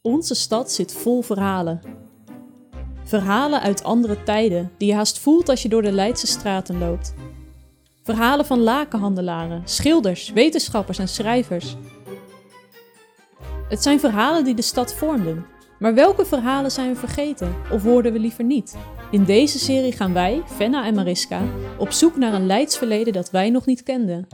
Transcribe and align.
Onze 0.00 0.34
stad 0.34 0.72
zit 0.72 0.92
vol 0.92 1.22
verhalen. 1.22 1.80
Verhalen 3.04 3.60
uit 3.60 3.84
andere 3.84 4.22
tijden 4.22 4.70
die 4.78 4.88
je 4.88 4.94
haast 4.94 5.18
voelt 5.18 5.48
als 5.48 5.62
je 5.62 5.68
door 5.68 5.82
de 5.82 5.92
Leidse 5.92 6.26
straten 6.26 6.78
loopt. 6.78 7.14
Verhalen 8.02 8.46
van 8.46 8.60
lakenhandelaren, 8.60 9.62
schilders, 9.64 10.30
wetenschappers 10.30 10.98
en 10.98 11.08
schrijvers. 11.08 11.76
Het 13.68 13.82
zijn 13.82 14.00
verhalen 14.00 14.44
die 14.44 14.54
de 14.54 14.62
stad 14.62 14.94
vormden. 14.94 15.46
Maar 15.78 15.94
welke 15.94 16.24
verhalen 16.24 16.70
zijn 16.70 16.92
we 16.92 16.98
vergeten 16.98 17.54
of 17.70 17.82
hoorden 17.82 18.12
we 18.12 18.18
liever 18.18 18.44
niet? 18.44 18.76
In 19.10 19.24
deze 19.24 19.58
serie 19.58 19.92
gaan 19.92 20.12
wij, 20.12 20.42
Fenna 20.46 20.84
en 20.84 20.94
Mariska, 20.94 21.42
op 21.78 21.90
zoek 21.90 22.16
naar 22.16 22.34
een 22.34 22.46
Leids 22.46 22.78
verleden 22.78 23.12
dat 23.12 23.30
wij 23.30 23.50
nog 23.50 23.66
niet 23.66 23.82
kenden. 23.82 24.26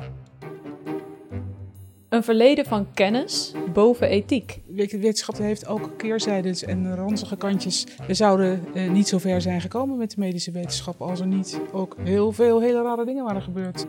Een 2.09 2.23
verleden 2.23 2.65
van 2.65 2.87
kennis 2.95 3.53
boven 3.73 4.09
ethiek. 4.09 4.61
Wetenschap 4.75 5.39
heeft 5.39 5.67
ook 5.67 5.91
keerzijdes 5.97 6.65
en 6.65 6.95
ranzige 6.95 7.37
kantjes. 7.37 7.87
We 8.07 8.15
zouden 8.15 8.65
eh, 8.75 8.91
niet 8.91 9.09
zo 9.09 9.19
ver 9.19 9.41
zijn 9.41 9.61
gekomen 9.61 9.99
met 9.99 10.11
de 10.11 10.17
medische 10.19 10.51
wetenschap 10.51 11.01
als 11.01 11.21
er 11.21 11.27
niet 11.27 11.61
ook 11.73 11.97
heel 12.01 12.33
veel 12.33 12.61
hele 12.61 12.83
rare 12.83 13.05
dingen 13.05 13.25
waren 13.25 13.43
gebeurd. 13.43 13.87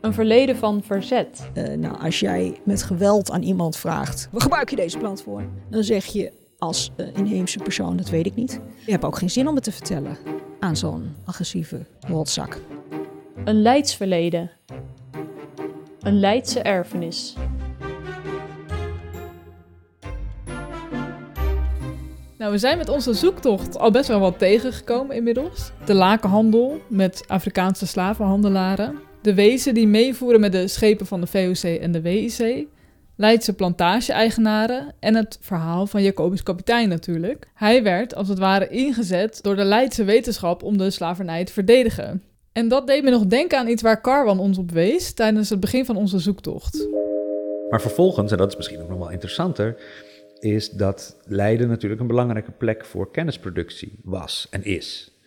Een 0.00 0.12
verleden 0.12 0.56
van 0.56 0.82
verzet. 0.82 1.50
Uh, 1.54 1.74
nou, 1.74 2.00
als 2.00 2.20
jij 2.20 2.60
met 2.64 2.82
geweld 2.82 3.30
aan 3.30 3.42
iemand 3.42 3.76
vraagt, 3.76 4.28
waar 4.30 4.42
gebruik 4.42 4.70
je 4.70 4.76
deze 4.76 4.98
plant 4.98 5.22
voor? 5.22 5.42
Dan 5.70 5.84
zeg 5.84 6.04
je 6.04 6.32
als 6.58 6.90
uh, 6.96 7.06
inheemse 7.14 7.58
persoon, 7.58 7.96
dat 7.96 8.10
weet 8.10 8.26
ik 8.26 8.34
niet. 8.34 8.60
Je 8.84 8.90
hebt 8.90 9.04
ook 9.04 9.18
geen 9.18 9.30
zin 9.30 9.48
om 9.48 9.54
het 9.54 9.64
te 9.64 9.72
vertellen 9.72 10.16
aan 10.60 10.76
zo'n 10.76 11.14
agressieve 11.24 11.86
rotzak. 12.00 12.60
Een 13.44 13.62
leidsverleden. 13.62 14.50
Een 16.00 16.20
Leidse 16.20 16.60
erfenis. 16.60 17.34
Nou, 22.38 22.52
we 22.52 22.58
zijn 22.58 22.78
met 22.78 22.88
onze 22.88 23.14
zoektocht 23.14 23.78
al 23.78 23.90
best 23.90 24.08
wel 24.08 24.20
wat 24.20 24.38
tegengekomen 24.38 25.16
inmiddels. 25.16 25.72
De 25.84 25.94
lakenhandel 25.94 26.80
met 26.88 27.24
Afrikaanse 27.26 27.86
slavenhandelaren. 27.86 28.98
De 29.22 29.34
wezen 29.34 29.74
die 29.74 29.86
meevoeren 29.86 30.40
met 30.40 30.52
de 30.52 30.68
schepen 30.68 31.06
van 31.06 31.20
de 31.20 31.26
VOC 31.26 31.80
en 31.80 31.92
de 31.92 32.00
WIC. 32.00 32.66
Leidse 33.16 33.52
plantage-eigenaren 33.52 34.94
en 35.00 35.14
het 35.14 35.38
verhaal 35.40 35.86
van 35.86 36.02
Jacobus 36.02 36.42
Kapitein 36.42 36.88
natuurlijk. 36.88 37.50
Hij 37.54 37.82
werd 37.82 38.14
als 38.14 38.28
het 38.28 38.38
ware 38.38 38.68
ingezet 38.68 39.42
door 39.42 39.56
de 39.56 39.64
Leidse 39.64 40.04
wetenschap 40.04 40.62
om 40.62 40.78
de 40.78 40.90
slavernij 40.90 41.44
te 41.44 41.52
verdedigen. 41.52 42.22
En 42.52 42.68
dat 42.68 42.86
deed 42.86 43.02
me 43.02 43.10
nog 43.10 43.26
denken 43.26 43.58
aan 43.58 43.68
iets 43.68 43.82
waar 43.82 44.00
Carwan 44.00 44.38
ons 44.38 44.58
op 44.58 44.70
wees 44.70 45.12
tijdens 45.12 45.50
het 45.50 45.60
begin 45.60 45.84
van 45.84 45.96
onze 45.96 46.18
zoektocht. 46.18 46.88
Maar 47.70 47.80
vervolgens, 47.80 48.32
en 48.32 48.38
dat 48.38 48.48
is 48.48 48.56
misschien 48.56 48.82
ook 48.82 48.88
nog 48.88 48.98
wel 48.98 49.10
interessanter, 49.10 49.76
is 50.38 50.70
dat 50.70 51.16
Leiden 51.24 51.68
natuurlijk 51.68 52.00
een 52.00 52.06
belangrijke 52.06 52.50
plek 52.50 52.84
voor 52.84 53.10
kennisproductie 53.10 53.98
was 54.02 54.46
en 54.50 54.64
is. 54.64 55.18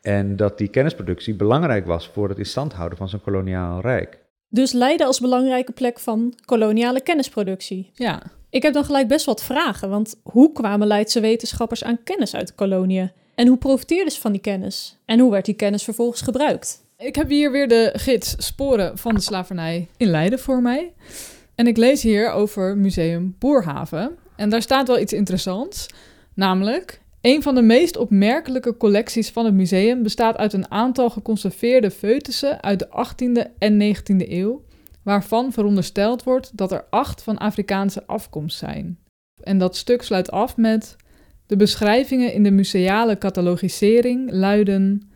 En 0.00 0.36
dat 0.36 0.58
die 0.58 0.68
kennisproductie 0.68 1.34
belangrijk 1.34 1.86
was 1.86 2.08
voor 2.08 2.28
het 2.28 2.38
in 2.38 2.46
stand 2.46 2.72
houden 2.72 2.98
van 2.98 3.08
zo'n 3.08 3.20
koloniaal 3.20 3.80
rijk. 3.80 4.18
Dus 4.48 4.72
Leiden 4.72 5.06
als 5.06 5.20
belangrijke 5.20 5.72
plek 5.72 5.98
van 5.98 6.34
koloniale 6.44 7.00
kennisproductie. 7.00 7.90
Ja. 7.94 8.22
Ik 8.50 8.62
heb 8.62 8.72
dan 8.72 8.84
gelijk 8.84 9.08
best 9.08 9.26
wat 9.26 9.44
vragen, 9.44 9.88
want 9.88 10.20
hoe 10.22 10.52
kwamen 10.52 10.86
Leidse 10.86 11.20
wetenschappers 11.20 11.84
aan 11.84 12.02
kennis 12.04 12.34
uit 12.34 12.46
de 12.46 12.54
koloniën? 12.54 13.10
En 13.34 13.46
hoe 13.46 13.58
profiteerden 13.58 14.12
ze 14.12 14.20
van 14.20 14.32
die 14.32 14.40
kennis? 14.40 14.98
En 15.04 15.18
hoe 15.18 15.30
werd 15.30 15.44
die 15.44 15.54
kennis 15.54 15.82
vervolgens 15.82 16.20
gebruikt? 16.20 16.84
Ik 16.96 17.14
heb 17.14 17.28
hier 17.28 17.50
weer 17.50 17.68
de 17.68 17.90
gids 17.92 18.34
Sporen 18.38 18.98
van 18.98 19.14
de 19.14 19.20
slavernij 19.20 19.88
in 19.96 20.06
Leiden 20.06 20.38
voor 20.38 20.62
mij. 20.62 20.92
En 21.54 21.66
ik 21.66 21.76
lees 21.76 22.02
hier 22.02 22.30
over 22.30 22.76
Museum 22.76 23.36
Boerhaven. 23.38 24.16
En 24.36 24.50
daar 24.50 24.62
staat 24.62 24.88
wel 24.88 24.98
iets 24.98 25.12
interessants. 25.12 25.86
Namelijk, 26.34 27.00
een 27.20 27.42
van 27.42 27.54
de 27.54 27.62
meest 27.62 27.96
opmerkelijke 27.96 28.76
collecties 28.76 29.30
van 29.30 29.44
het 29.44 29.54
museum 29.54 30.02
bestaat 30.02 30.36
uit 30.36 30.52
een 30.52 30.70
aantal 30.70 31.10
geconserveerde 31.10 31.90
foetussen 31.90 32.62
uit 32.62 32.78
de 32.78 32.88
18e 32.88 33.58
en 33.58 33.96
19e 33.96 34.28
eeuw, 34.28 34.62
waarvan 35.02 35.52
verondersteld 35.52 36.22
wordt 36.22 36.56
dat 36.56 36.72
er 36.72 36.84
acht 36.90 37.22
van 37.22 37.38
Afrikaanse 37.38 38.06
afkomst 38.06 38.58
zijn. 38.58 38.98
En 39.42 39.58
dat 39.58 39.76
stuk 39.76 40.02
sluit 40.02 40.30
af 40.30 40.56
met 40.56 40.96
de 41.46 41.56
beschrijvingen 41.56 42.32
in 42.32 42.42
de 42.42 42.50
museale 42.50 43.18
catalogisering 43.18 44.30
luiden 44.30 45.10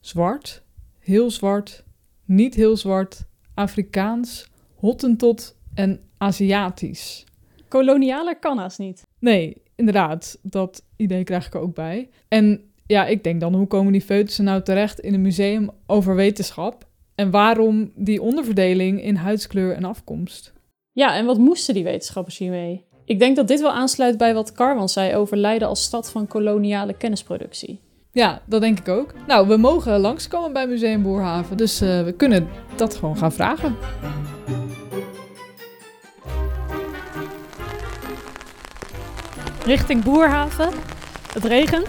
zwart, 0.00 0.62
heel 0.98 1.30
zwart, 1.30 1.84
niet 2.24 2.54
heel 2.54 2.76
zwart, 2.76 3.24
Afrikaans, 3.54 4.50
Hottentot 4.74 5.56
en 5.74 6.00
Aziatisch. 6.18 7.24
Kolonialer 7.68 8.38
kan 8.38 8.58
haast 8.58 8.78
niet. 8.78 9.06
Nee, 9.18 9.62
inderdaad, 9.76 10.38
dat 10.42 10.84
idee 10.96 11.24
krijg 11.24 11.46
ik 11.46 11.54
er 11.54 11.60
ook 11.60 11.74
bij. 11.74 12.08
En 12.28 12.72
ja, 12.86 13.06
ik 13.06 13.24
denk 13.24 13.40
dan, 13.40 13.54
hoe 13.54 13.66
komen 13.66 13.92
die 13.92 14.02
foetussen 14.02 14.44
nou 14.44 14.62
terecht 14.62 15.00
in 15.00 15.14
een 15.14 15.22
museum 15.22 15.70
over 15.86 16.14
wetenschap? 16.14 16.86
En 17.14 17.30
waarom 17.30 17.92
die 17.94 18.22
onderverdeling 18.22 19.02
in 19.02 19.14
huidskleur 19.14 19.74
en 19.74 19.84
afkomst? 19.84 20.52
Ja, 20.92 21.16
en 21.16 21.26
wat 21.26 21.38
moesten 21.38 21.74
die 21.74 21.84
wetenschappers 21.84 22.38
hiermee? 22.38 22.84
Ik 23.04 23.18
denk 23.18 23.36
dat 23.36 23.48
dit 23.48 23.60
wel 23.60 23.72
aansluit 23.72 24.18
bij 24.18 24.34
wat 24.34 24.52
Carwan 24.52 24.88
zei 24.88 25.16
over 25.16 25.36
Leiden 25.36 25.68
als 25.68 25.82
stad 25.82 26.10
van 26.10 26.26
koloniale 26.26 26.92
kennisproductie. 26.92 27.80
Ja, 28.12 28.42
dat 28.44 28.60
denk 28.60 28.78
ik 28.78 28.88
ook. 28.88 29.12
Nou, 29.26 29.48
we 29.48 29.56
mogen 29.56 30.00
langskomen 30.00 30.52
bij 30.52 30.66
Museum 30.66 31.02
Boerhaven, 31.02 31.56
dus 31.56 31.82
uh, 31.82 32.04
we 32.04 32.12
kunnen 32.12 32.48
dat 32.76 32.96
gewoon 32.96 33.16
gaan 33.16 33.32
vragen. 33.32 33.76
Richting 39.64 40.04
Boerhaven. 40.04 40.72
Het 41.32 41.44
regent. 41.44 41.88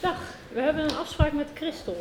Dag, 0.00 0.16
we 0.52 0.60
hebben 0.60 0.84
een 0.84 0.96
afspraak 0.96 1.32
met 1.32 1.48
Christel. 1.54 1.96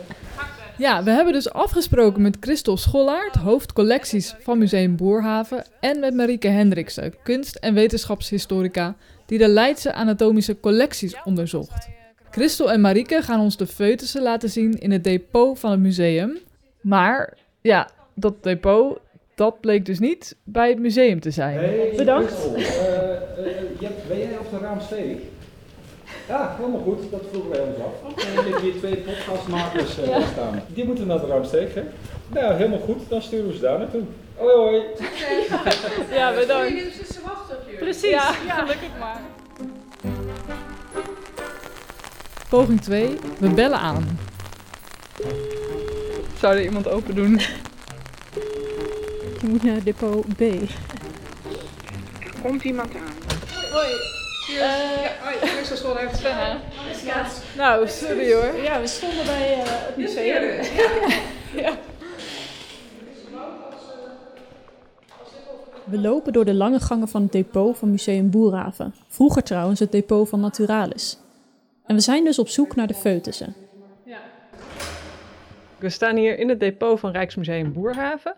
Ja, 0.79 1.03
we 1.03 1.12
hebben 1.12 1.34
dus 1.34 1.51
afgesproken 1.53 2.22
met 2.22 2.38
Christel 2.40 2.78
Schollaert, 2.78 3.35
hoofdcollecties 3.35 4.35
van 4.40 4.57
Museum 4.57 4.95
Boerhaven, 4.95 5.63
en 5.79 6.00
met 6.00 6.13
Marieke 6.13 6.47
Hendriksen, 6.47 7.13
kunst- 7.23 7.56
en 7.56 7.73
wetenschapshistorica, 7.73 8.95
die 9.25 9.38
de 9.38 9.47
Leidse 9.47 9.94
anatomische 9.94 10.59
collecties 10.59 11.16
onderzocht. 11.23 11.88
Christel 12.31 12.72
en 12.72 12.81
Marieke 12.81 13.22
gaan 13.22 13.39
ons 13.39 13.57
de 13.57 13.68
foetussen 13.68 14.22
laten 14.22 14.50
zien 14.50 14.72
in 14.79 14.91
het 14.91 15.03
depot 15.03 15.59
van 15.59 15.72
het 15.72 15.79
museum. 15.79 16.38
Maar 16.81 17.38
ja, 17.62 17.89
dat 18.16 18.44
depot, 18.44 19.00
dat 19.35 19.59
bleek 19.59 19.85
dus 19.85 20.00
niet 20.00 20.35
bij 20.44 20.69
het 20.69 20.79
museum 20.79 21.19
te 21.19 21.31
zijn. 21.31 21.56
Hey, 21.57 21.94
Bedankt. 21.97 22.31
Christel, 22.31 22.57
je- 22.59 23.89
ben 24.07 24.18
jij 24.18 24.38
op 24.39 24.50
de 24.51 24.57
raamsteeg? 24.62 25.18
Ja, 26.29 26.56
helemaal 26.57 26.81
goed. 26.81 27.12
Dat 27.12 27.22
vroegen 27.31 27.51
wij 27.51 27.59
ons 27.59 27.78
af. 27.78 28.25
En 28.25 28.45
ik 28.45 28.53
heb 28.53 28.62
hier 28.62 28.78
twee 28.78 28.95
podcastmakers 28.97 29.97
eh, 30.00 30.28
staan. 30.31 30.62
Die 30.67 30.85
moeten 30.85 31.07
naar 31.07 31.19
de 31.19 31.28
raamsteeg, 31.28 31.73
hè? 31.73 31.84
Nou, 32.28 32.53
helemaal 32.53 32.79
goed. 32.79 33.09
Dan 33.09 33.22
sturen 33.22 33.47
we 33.47 33.53
ze 33.53 33.62
daar 33.62 33.79
naartoe. 33.79 34.01
Hoi, 34.38 34.56
hoi. 34.56 34.81
Ja, 36.12 36.34
bedankt. 36.34 36.73
Precies. 37.79 38.09
Ja, 38.09 38.31
gelukkig 38.47 38.89
maar. 39.00 39.22
Poging 42.50 42.81
2, 42.81 43.18
we 43.39 43.50
bellen 43.50 43.79
aan. 43.79 44.19
Zou 46.39 46.56
er 46.56 46.63
iemand 46.63 46.88
open 46.88 47.16
doen? 47.16 47.39
Je 49.41 49.47
moet 49.47 49.63
naar 49.63 49.84
depot 49.84 50.35
B. 50.35 50.41
Komt 52.41 52.63
iemand 52.63 52.95
aan? 52.95 53.13
Nou, 57.56 57.88
sorry 57.88 58.34
hoor. 58.34 58.62
Ja, 58.64 58.82
we 58.82 58.88
stonden 58.88 59.26
bij 59.26 59.54
eh, 59.54 59.60
het 59.64 59.98
museum. 59.98 60.62
We 65.84 66.00
lopen 66.00 66.34
door 66.34 66.46
de 66.46 66.54
lange 66.54 66.80
gangen 66.80 67.07
van 67.07 67.22
het 67.22 67.31
depot 67.31 67.78
van 67.78 67.92
Museum 67.92 68.30
Boerhaven. 68.30 68.94
Vroeger 69.07 69.44
trouwens 69.44 69.80
het 69.80 69.92
depot 69.92 70.30
van 70.30 70.40
Naturalis. 70.40 71.19
En 71.86 71.95
we 71.95 72.02
zijn 72.02 72.24
dus 72.24 72.40
op 72.40 72.48
zoek 72.48 72.75
naar 72.75 72.88
de 72.88 72.94
foetussen. 72.94 73.56
We 75.80 75.90
staan 75.90 76.16
hier 76.16 76.40
in 76.40 76.50
het 76.50 76.60
depot 76.60 77.00
van 77.00 77.12
Rijksmuseum 77.12 77.74
Boerhaven. 77.74 78.36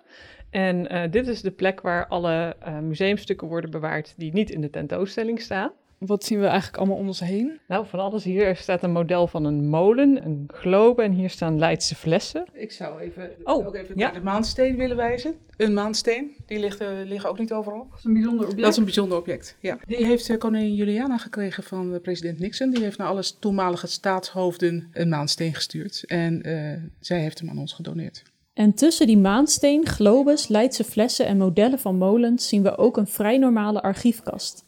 En 0.50 0.90
eh, 0.90 1.12
dit 1.12 1.28
is 1.28 1.42
de 1.42 1.52
plek 1.52 1.82
waar 1.82 2.08
alle 2.08 2.56
eh, 2.60 2.80
museumstukken 2.80 3.48
worden 3.48 3.72
bewaard 3.72 4.14
die 4.18 4.34
niet 4.34 4.50
in 4.50 4.62
de 4.62 4.70
tentoonstelling 4.70 5.42
staan. 5.42 5.72
Wat 6.06 6.24
zien 6.24 6.40
we 6.40 6.46
eigenlijk 6.46 6.78
allemaal 6.78 6.98
om 6.98 7.08
ons 7.08 7.20
heen? 7.20 7.60
Nou, 7.68 7.86
van 7.88 8.00
alles 8.00 8.24
hier 8.24 8.56
staat 8.56 8.84
een 8.84 8.92
model 8.92 9.28
van 9.28 9.46
een 9.46 9.70
molen, 9.70 10.26
een 10.26 10.50
globe 10.54 11.02
en 11.02 11.12
hier 11.12 11.30
staan 11.30 11.60
Leidse 11.60 11.96
flessen. 11.96 12.46
Ik 12.54 12.72
zou 12.72 13.00
even, 13.00 13.32
Oh, 13.44 13.68
ook 13.68 13.76
even 13.76 13.98
ja. 13.98 14.06
naar 14.06 14.14
de 14.14 14.22
maansteen 14.22 14.78
willen 14.78 14.96
wijzen. 14.96 15.36
Een 15.58 15.74
maansteen, 15.74 16.36
die 16.46 16.60
ligt, 16.60 16.84
liggen 17.06 17.30
ook 17.30 17.40
niet 17.40 17.54
overal. 17.54 17.88
Dat 17.90 17.98
is 17.98 18.04
een 18.04 18.14
bijzonder 18.14 18.46
object. 18.46 18.62
Dat 18.62 18.72
is 18.72 18.78
een 18.78 18.84
bijzonder 18.84 19.18
object, 19.18 19.58
ja. 19.60 19.78
Die 19.86 20.06
heeft 20.06 20.30
eh, 20.30 20.38
koningin 20.38 20.76
Juliana 20.76 21.18
gekregen 21.18 21.64
van 21.64 21.94
eh, 21.94 22.02
president 22.02 22.40
Nixon. 22.40 22.70
Die 22.70 22.84
heeft 22.84 22.98
naar 22.98 23.08
alle 23.08 23.24
toenmalige 23.40 23.88
staatshoofden 23.88 24.90
een 24.94 25.10
maansteen 25.10 25.54
gestuurd. 25.54 26.04
En 26.06 26.42
eh, 26.42 26.84
zij 27.00 27.20
heeft 27.20 27.40
hem 27.40 27.50
aan 27.50 27.58
ons 27.58 27.74
gedoneerd. 27.74 28.24
En 28.54 28.74
tussen 28.74 29.08
die 29.08 29.18
maansteen, 29.18 29.88
globes, 29.88 30.48
Leidse 30.48 30.84
flessen 30.84 31.26
en 31.26 31.38
modellen 31.38 31.80
van 31.80 31.98
molens 31.98 32.48
zien 32.48 32.64
we 32.64 32.78
ook 32.78 32.98
een 32.98 33.08
vrij 33.08 33.38
normale 33.38 33.82
archiefkast. 33.82 34.64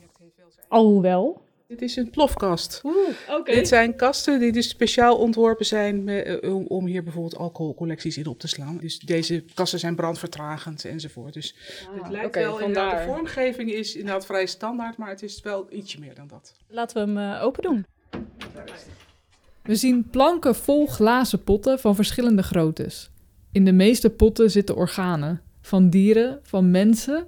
Alhoewel, 0.74 1.42
Dit 1.68 1.81
is 1.81 1.96
een 1.96 2.10
plofkast. 2.10 2.81
Oké. 3.30 3.54
Dit 3.54 3.68
zijn 3.68 3.96
kasten 3.96 4.40
die 4.40 4.52
dus 4.52 4.70
speciaal 4.70 5.18
ontworpen 5.18 5.66
zijn 5.66 6.10
eh, 6.10 6.54
om, 6.54 6.66
om 6.68 6.86
hier 6.86 7.04
bijvoorbeeld 7.04 7.38
alcoholcollecties 7.38 8.18
in 8.18 8.28
op 8.28 8.40
te 8.40 8.48
slaan. 8.48 8.78
Dus 8.78 9.00
deze 9.00 9.44
kasten 9.54 9.80
zijn 9.80 9.96
brandvertragend 9.96 10.86
enzovoort. 10.86 11.34
Dus 11.34 11.56
het 12.02 12.10
lijkt 12.10 12.28
oké, 12.28 12.40
wel, 12.40 12.60
inderdaad, 12.60 12.90
vandaar. 12.90 13.06
de 13.06 13.12
vormgeving 13.12 13.72
is 13.72 13.96
inderdaad 13.96 14.25
vrij 14.25 14.46
standaard, 14.46 14.98
maar 14.98 15.10
het 15.10 15.24
is 15.24 15.42
wel 15.42 15.68
ietsje 15.70 16.00
meer 16.00 16.16
dan 16.16 16.28
dat. 16.28 16.54
laten 16.68 17.14
we 17.14 17.20
hem 17.20 17.34
eh, 17.34 17.44
open 17.44 17.64
doen. 17.64 17.86
We 19.64 19.75
zien 19.75 20.10
planken 20.10 20.56
vol 20.56 20.88
glazen 20.88 21.44
potten 21.44 21.80
van 21.80 21.96
verschillende 21.96 22.44
groottes. 22.44 23.10
In 23.52 23.66
de 23.66 23.74
meeste 23.74 24.10
potten 24.10 24.52
zitten 24.52 24.75
organen. 24.75 25.42
Van 25.62 25.90
dieren, 25.90 26.40
van 26.44 26.72
mensen. 26.72 27.28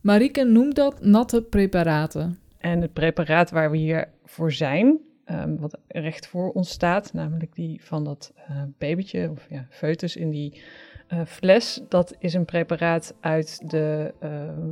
Marieke 0.00 0.44
noemt 0.44 0.74
dat 0.74 1.04
natte 1.04 1.42
preparaten. 1.42 2.38
En 2.64 2.80
het 2.80 2.92
preparaat 2.92 3.50
waar 3.50 3.70
we 3.70 3.76
hier 3.76 4.08
voor 4.24 4.52
zijn, 4.52 4.98
ehm, 5.24 5.56
wat 5.56 5.78
recht 5.88 6.26
voor 6.26 6.52
ons 6.52 6.70
staat, 6.70 7.12
namelijk 7.12 7.54
die 7.54 7.80
van 7.82 8.04
dat 8.04 8.32
eh, 8.34 8.62
babytje 8.78 9.30
of 9.30 9.46
ja, 9.50 9.66
foetus 9.70 10.16
in 10.16 10.30
die 10.30 10.62
eh, 11.08 11.20
fles, 11.26 11.80
dat 11.88 12.14
is 12.18 12.34
een 12.34 12.44
preparaat 12.44 13.14
uit 13.20 13.70
de 13.70 14.14
eh, 14.18 14.30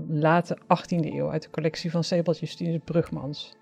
late 0.08 0.58
18e 0.62 1.06
eeuw, 1.14 1.30
uit 1.30 1.42
de 1.42 1.50
collectie 1.50 1.90
van 1.90 2.04
Sebald 2.04 2.38
Justinus 2.38 2.80
Brugmans. 2.84 3.52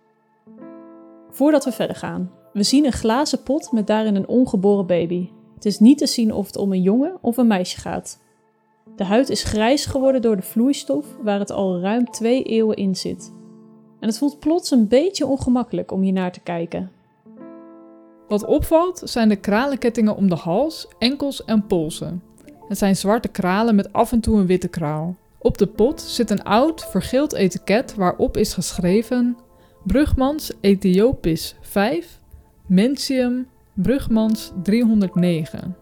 Voordat 1.30 1.64
we 1.64 1.72
verder 1.72 1.96
gaan, 1.96 2.30
we 2.52 2.62
zien 2.62 2.84
een 2.84 2.92
glazen 2.92 3.42
pot 3.42 3.72
met 3.72 3.86
daarin 3.86 4.16
een 4.16 4.28
ongeboren 4.28 4.86
baby. 4.86 5.28
Het 5.54 5.64
is 5.64 5.78
niet 5.78 5.98
te 5.98 6.06
zien 6.06 6.32
of 6.32 6.46
het 6.46 6.56
om 6.56 6.72
een 6.72 6.82
jongen 6.82 7.18
of 7.20 7.36
een 7.36 7.46
meisje 7.46 7.80
gaat. 7.80 8.20
De 8.96 9.04
huid 9.04 9.28
is 9.28 9.42
grijs 9.42 9.86
geworden 9.86 10.22
door 10.22 10.36
de 10.36 10.42
vloeistof 10.42 11.06
waar 11.22 11.38
het 11.38 11.50
al 11.50 11.80
ruim 11.80 12.04
twee 12.04 12.42
eeuwen 12.42 12.76
in 12.76 12.94
zit. 12.94 13.38
En 14.00 14.08
het 14.08 14.18
voelt 14.18 14.38
plots 14.38 14.70
een 14.70 14.88
beetje 14.88 15.26
ongemakkelijk 15.26 15.92
om 15.92 16.00
hier 16.02 16.12
naar 16.12 16.32
te 16.32 16.40
kijken. 16.40 16.90
Wat 18.28 18.44
opvalt 18.44 19.02
zijn 19.04 19.28
de 19.28 19.36
kralenkettingen 19.36 20.16
om 20.16 20.28
de 20.28 20.34
hals, 20.34 20.88
enkels 20.98 21.44
en 21.44 21.66
polsen. 21.66 22.22
Het 22.68 22.78
zijn 22.78 22.96
zwarte 22.96 23.28
kralen 23.28 23.74
met 23.74 23.92
af 23.92 24.12
en 24.12 24.20
toe 24.20 24.38
een 24.38 24.46
witte 24.46 24.68
kraal. 24.68 25.16
Op 25.38 25.58
de 25.58 25.66
pot 25.66 26.00
zit 26.00 26.30
een 26.30 26.42
oud, 26.42 26.84
vergeeld 26.90 27.32
etiket 27.32 27.94
waarop 27.94 28.36
is 28.36 28.54
geschreven 28.54 29.36
Brugmans 29.84 30.52
Ethiopis 30.60 31.56
5, 31.60 32.20
Mentium 32.66 33.48
Brugmans 33.74 34.52
309. 34.62 35.76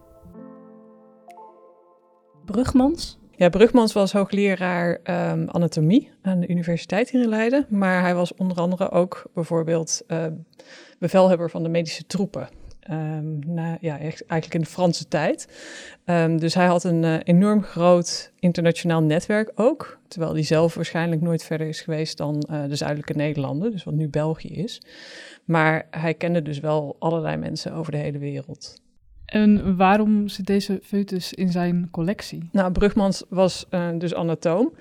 Brugmans? 2.44 3.17
Ja, 3.38 3.48
Brugmans 3.48 3.92
was 3.92 4.12
hoogleraar 4.12 5.00
ehm, 5.02 5.48
anatomie 5.48 6.10
aan 6.22 6.40
de 6.40 6.48
Universiteit 6.48 7.10
hier 7.10 7.22
in 7.22 7.28
Leiden. 7.28 7.66
Maar 7.68 8.00
hij 8.00 8.14
was 8.14 8.34
onder 8.34 8.56
andere 8.56 8.90
ook 8.90 9.30
bijvoorbeeld 9.34 10.02
eh, 10.06 10.26
bevelhebber 10.98 11.50
van 11.50 11.62
de 11.62 11.68
medische 11.68 12.06
troepen. 12.06 12.48
Ehm, 12.80 13.38
na, 13.46 13.78
ja, 13.80 13.98
eigenlijk 13.98 14.54
in 14.54 14.60
de 14.60 14.66
Franse 14.66 15.08
tijd. 15.08 15.48
Dus 16.36 16.54
hij 16.54 16.66
had 16.66 16.84
een 16.84 17.04
eh, 17.04 17.16
enorm 17.22 17.62
groot 17.62 18.32
internationaal 18.38 19.02
netwerk 19.02 19.52
ook. 19.54 19.98
Terwijl 20.08 20.32
hij 20.32 20.42
zelf 20.42 20.74
waarschijnlijk 20.74 21.20
nooit 21.20 21.44
verder 21.44 21.66
is 21.66 21.80
geweest 21.80 22.16
dan 22.16 22.40
eh, 22.40 22.64
de 22.68 22.76
zuidelijke 22.76 23.12
Nederlanden, 23.12 23.70
dus 23.70 23.84
wat 23.84 23.94
nu 23.94 24.08
België 24.08 24.54
is. 24.54 24.82
Maar 25.44 25.86
hij 25.90 26.14
kende 26.14 26.42
dus 26.42 26.60
wel 26.60 26.96
allerlei 26.98 27.36
mensen 27.36 27.72
over 27.72 27.92
de 27.92 27.98
hele 27.98 28.18
wereld. 28.18 28.74
En 29.28 29.76
waarom 29.76 30.28
zit 30.28 30.46
deze 30.46 30.80
foetus 30.82 31.34
in 31.34 31.50
zijn 31.50 31.88
collectie? 31.90 32.48
Nou, 32.52 32.72
Brugmans 32.72 33.24
was 33.28 33.66
eh, 33.70 33.88
dus 33.98 34.14
anatoom. 34.14 34.72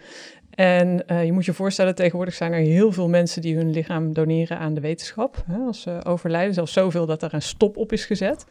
En 0.50 1.08
eh, 1.08 1.26
je 1.26 1.32
moet 1.32 1.46
je 1.46 1.54
voorstellen, 1.54 1.96
tegenwoordig 1.96 2.34
zijn 2.34 2.54
er 2.54 2.60
heel 2.60 2.92
veel 2.92 3.10
mensen 3.10 3.42
die 3.42 3.56
hun 3.56 3.72
lichaam 3.72 4.14
doneren 4.14 4.60
aan 4.60 4.74
de 4.74 4.82
wetenschap. 4.82 5.44
Hè, 5.46 5.58
als 5.58 5.82
ze 5.82 6.00
overlijden, 6.04 6.54
zelfs 6.54 6.74
zoveel 6.74 7.06
dat 7.06 7.24
er 7.24 7.34
een 7.34 7.42
stop 7.42 7.78
op 7.78 7.92
is 7.92 8.06
gezet. 8.06 8.46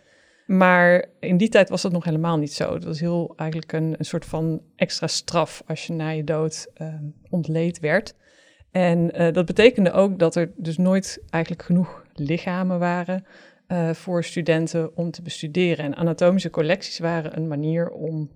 Maar 0.46 1.04
in 1.20 1.37
die 1.37 1.48
tijd 1.48 1.69
was 1.69 1.82
dat 1.82 1.93
nog 1.93 2.04
helemaal 2.04 2.38
niet 2.38 2.52
zo. 2.52 2.72
Dat 2.72 2.84
was 2.84 3.00
heel 3.00 3.32
eigenlijk 3.37 3.72
een, 3.72 3.94
een 3.99 4.04
soort 4.04 4.25
van 4.25 4.60
extra 4.76 5.06
straf 5.06 5.62
als 5.66 5.87
je 5.87 5.92
na 5.92 6.08
je 6.08 6.25
dood 6.25 6.70
eh, 6.75 6.94
ontleed 7.31 7.81
werd. 7.81 8.14
En 8.70 9.32
dat 9.32 9.46
betekende 9.46 9.92
ook 9.92 10.19
dat 10.19 10.37
er 10.37 10.52
dus 10.56 10.76
nooit 10.76 11.22
eigenlijk 11.31 11.62
genoeg 11.62 12.04
lichamen 12.14 12.78
waren 12.78 13.25
eh, 13.66 13.90
voor 13.90 14.24
studenten 14.24 14.96
om 14.96 15.10
te 15.10 15.22
bestuderen. 15.22 15.84
En 15.84 15.96
anatomische 15.96 16.50
collecties 16.50 16.98
waren 16.98 17.36
een 17.36 17.48
manier 17.48 17.90
om 17.90 18.30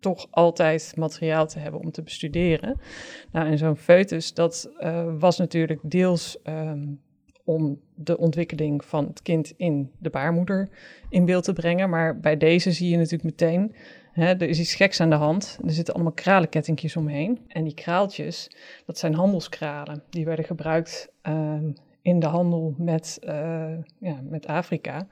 toch 0.00 0.26
altijd 0.30 0.92
materiaal 0.96 1.46
te 1.46 1.58
hebben 1.58 1.80
om 1.80 1.90
te 1.90 2.02
bestuderen. 2.02 2.80
Nou, 3.32 3.46
en 3.46 3.58
zo'n 3.58 3.76
foetus, 3.76 4.34
dat 4.34 4.70
eh, 4.78 5.14
was 5.18 5.38
natuurlijk 5.38 5.80
deels 5.82 6.42
ehm, 6.42 6.86
om 7.44 7.80
de 7.94 8.18
ontwikkeling 8.18 8.84
van 8.84 9.06
het 9.06 9.22
kind 9.22 9.52
in 9.56 9.90
de 9.98 10.10
baarmoeder 10.10 10.68
in 11.08 11.24
beeld 11.24 11.44
te 11.44 11.52
brengen. 11.52 11.90
Maar 11.90 12.20
bij 12.20 12.36
deze 12.36 12.72
zie 12.72 12.90
je 12.90 12.96
natuurlijk 12.96 13.22
meteen, 13.22 13.74
hè, 14.12 14.26
er 14.26 14.48
is 14.48 14.60
iets 14.60 14.74
geks 14.74 15.00
aan 15.00 15.10
de 15.10 15.16
hand. 15.16 15.58
Er 15.64 15.72
zitten 15.72 15.94
allemaal 15.94 16.12
kralenkettingjes 16.12 16.96
omheen. 16.96 17.40
En 17.48 17.64
die 17.64 17.74
kraaltjes, 17.74 18.50
dat 18.86 18.98
zijn 18.98 19.14
handelskralen. 19.14 20.02
Die 20.10 20.24
werden 20.24 20.44
gebruikt 20.44 21.12
ehm, 21.22 21.70
in 22.04 22.18
de 22.18 22.26
handel 22.26 22.74
met, 22.78 23.18
eh, 23.22 23.76
ja, 23.98 24.20
met 24.22 24.46
Afrika. 24.46 25.06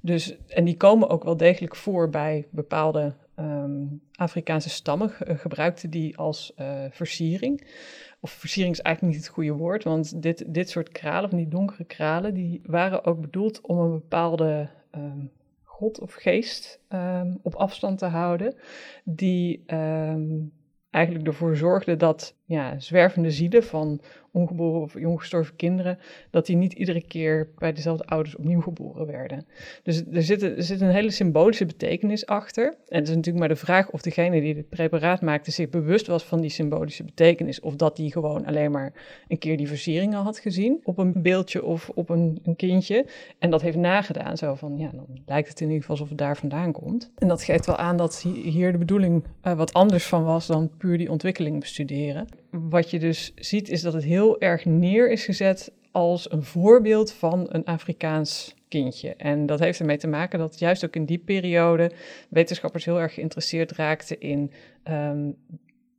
Dus, 0.00 0.36
en 0.46 0.64
die 0.64 0.76
komen 0.76 1.08
ook 1.08 1.24
wel 1.24 1.36
degelijk 1.36 1.76
voor 1.76 2.08
bij 2.08 2.46
bepaalde 2.50 3.14
ehm, 3.34 3.86
Afrikaanse 4.14 4.68
stammen. 4.68 5.10
Ge- 5.10 5.36
gebruikten 5.36 5.90
die 5.90 6.16
als 6.16 6.54
eh, 6.54 6.84
versiering. 6.90 7.66
Of 8.20 8.30
versiering 8.30 8.74
is 8.74 8.80
eigenlijk 8.80 9.16
niet 9.16 9.24
het 9.24 9.34
goede 9.34 9.52
woord, 9.52 9.84
want 9.84 10.22
dit, 10.22 10.54
dit 10.54 10.70
soort 10.70 10.88
kralen, 10.88 11.28
van 11.28 11.38
die 11.38 11.48
donkere 11.48 11.84
kralen, 11.84 12.34
die 12.34 12.60
waren 12.64 13.04
ook 13.04 13.20
bedoeld 13.20 13.60
om 13.60 13.78
een 13.78 13.90
bepaalde 13.90 14.68
ehm, 14.90 15.24
god 15.62 16.00
of 16.00 16.12
geest 16.12 16.80
ehm, 16.88 17.34
op 17.42 17.54
afstand 17.54 17.98
te 17.98 18.06
houden. 18.06 18.54
Die 19.04 19.64
eigenlijk 20.90 21.26
ervoor 21.26 21.56
zorgde 21.56 21.96
dat 21.96 22.34
ja, 22.50 22.78
zwervende 22.78 23.30
zielen 23.30 23.62
van 23.62 24.00
ongeboren 24.32 24.80
of 24.80 24.98
jonggestorven 24.98 25.56
kinderen, 25.56 25.98
dat 26.30 26.46
die 26.46 26.56
niet 26.56 26.72
iedere 26.72 27.02
keer 27.02 27.48
bij 27.58 27.72
dezelfde 27.72 28.04
ouders 28.04 28.36
opnieuw 28.36 28.60
geboren 28.60 29.06
werden. 29.06 29.46
Dus 29.82 30.02
er 30.12 30.22
zit, 30.22 30.42
er 30.42 30.62
zit 30.62 30.80
een 30.80 30.90
hele 30.90 31.10
symbolische 31.10 31.66
betekenis 31.66 32.26
achter. 32.26 32.64
En 32.66 32.98
het 32.98 33.08
is 33.08 33.14
natuurlijk 33.14 33.38
maar 33.38 33.48
de 33.48 33.56
vraag 33.56 33.90
of 33.90 34.02
degene 34.02 34.40
die 34.40 34.54
dit 34.54 34.68
preparaat 34.68 35.20
maakte 35.20 35.50
zich 35.50 35.68
bewust 35.68 36.06
was 36.06 36.24
van 36.24 36.40
die 36.40 36.50
symbolische 36.50 37.04
betekenis. 37.04 37.60
Of 37.60 37.76
dat 37.76 37.96
die 37.96 38.12
gewoon 38.12 38.46
alleen 38.46 38.70
maar 38.70 38.92
een 39.28 39.38
keer 39.38 39.56
die 39.56 39.68
versieringen 39.68 40.18
had 40.18 40.38
gezien 40.38 40.80
op 40.82 40.98
een 40.98 41.22
beeldje 41.22 41.64
of 41.64 41.90
op 41.94 42.08
een, 42.08 42.38
een 42.42 42.56
kindje. 42.56 43.06
En 43.38 43.50
dat 43.50 43.62
heeft 43.62 43.76
nagedaan. 43.76 44.36
Zo 44.36 44.54
van, 44.54 44.78
ja, 44.78 44.90
dan 44.94 45.06
lijkt 45.26 45.48
het 45.48 45.60
in 45.60 45.66
ieder 45.66 45.80
geval 45.80 45.96
alsof 45.96 46.08
het 46.08 46.18
daar 46.18 46.36
vandaan 46.36 46.72
komt. 46.72 47.10
En 47.18 47.28
dat 47.28 47.42
geeft 47.42 47.66
wel 47.66 47.76
aan 47.76 47.96
dat 47.96 48.22
hi- 48.22 48.50
hier 48.50 48.72
de 48.72 48.78
bedoeling 48.78 49.24
eh, 49.40 49.52
wat 49.52 49.72
anders 49.72 50.06
van 50.06 50.24
was 50.24 50.46
dan 50.46 50.70
puur 50.78 50.98
die 50.98 51.10
ontwikkeling 51.10 51.60
bestuderen. 51.60 52.39
Wat 52.50 52.90
je 52.90 52.98
dus 52.98 53.32
ziet 53.34 53.68
is 53.68 53.82
dat 53.82 53.92
het 53.92 54.04
heel 54.04 54.40
erg 54.40 54.64
neer 54.64 55.10
is 55.10 55.24
gezet 55.24 55.72
als 55.90 56.32
een 56.32 56.42
voorbeeld 56.42 57.12
van 57.12 57.46
een 57.48 57.64
Afrikaans 57.64 58.54
kindje. 58.68 59.14
En 59.14 59.46
dat 59.46 59.58
heeft 59.58 59.80
ermee 59.80 59.96
te 59.96 60.06
maken 60.06 60.38
dat 60.38 60.58
juist 60.58 60.84
ook 60.84 60.94
in 60.94 61.04
die 61.04 61.18
periode 61.18 61.90
wetenschappers 62.28 62.84
heel 62.84 63.00
erg 63.00 63.14
geïnteresseerd 63.14 63.72
raakten 63.72 64.20
in 64.20 64.52
ehm, 64.82 65.30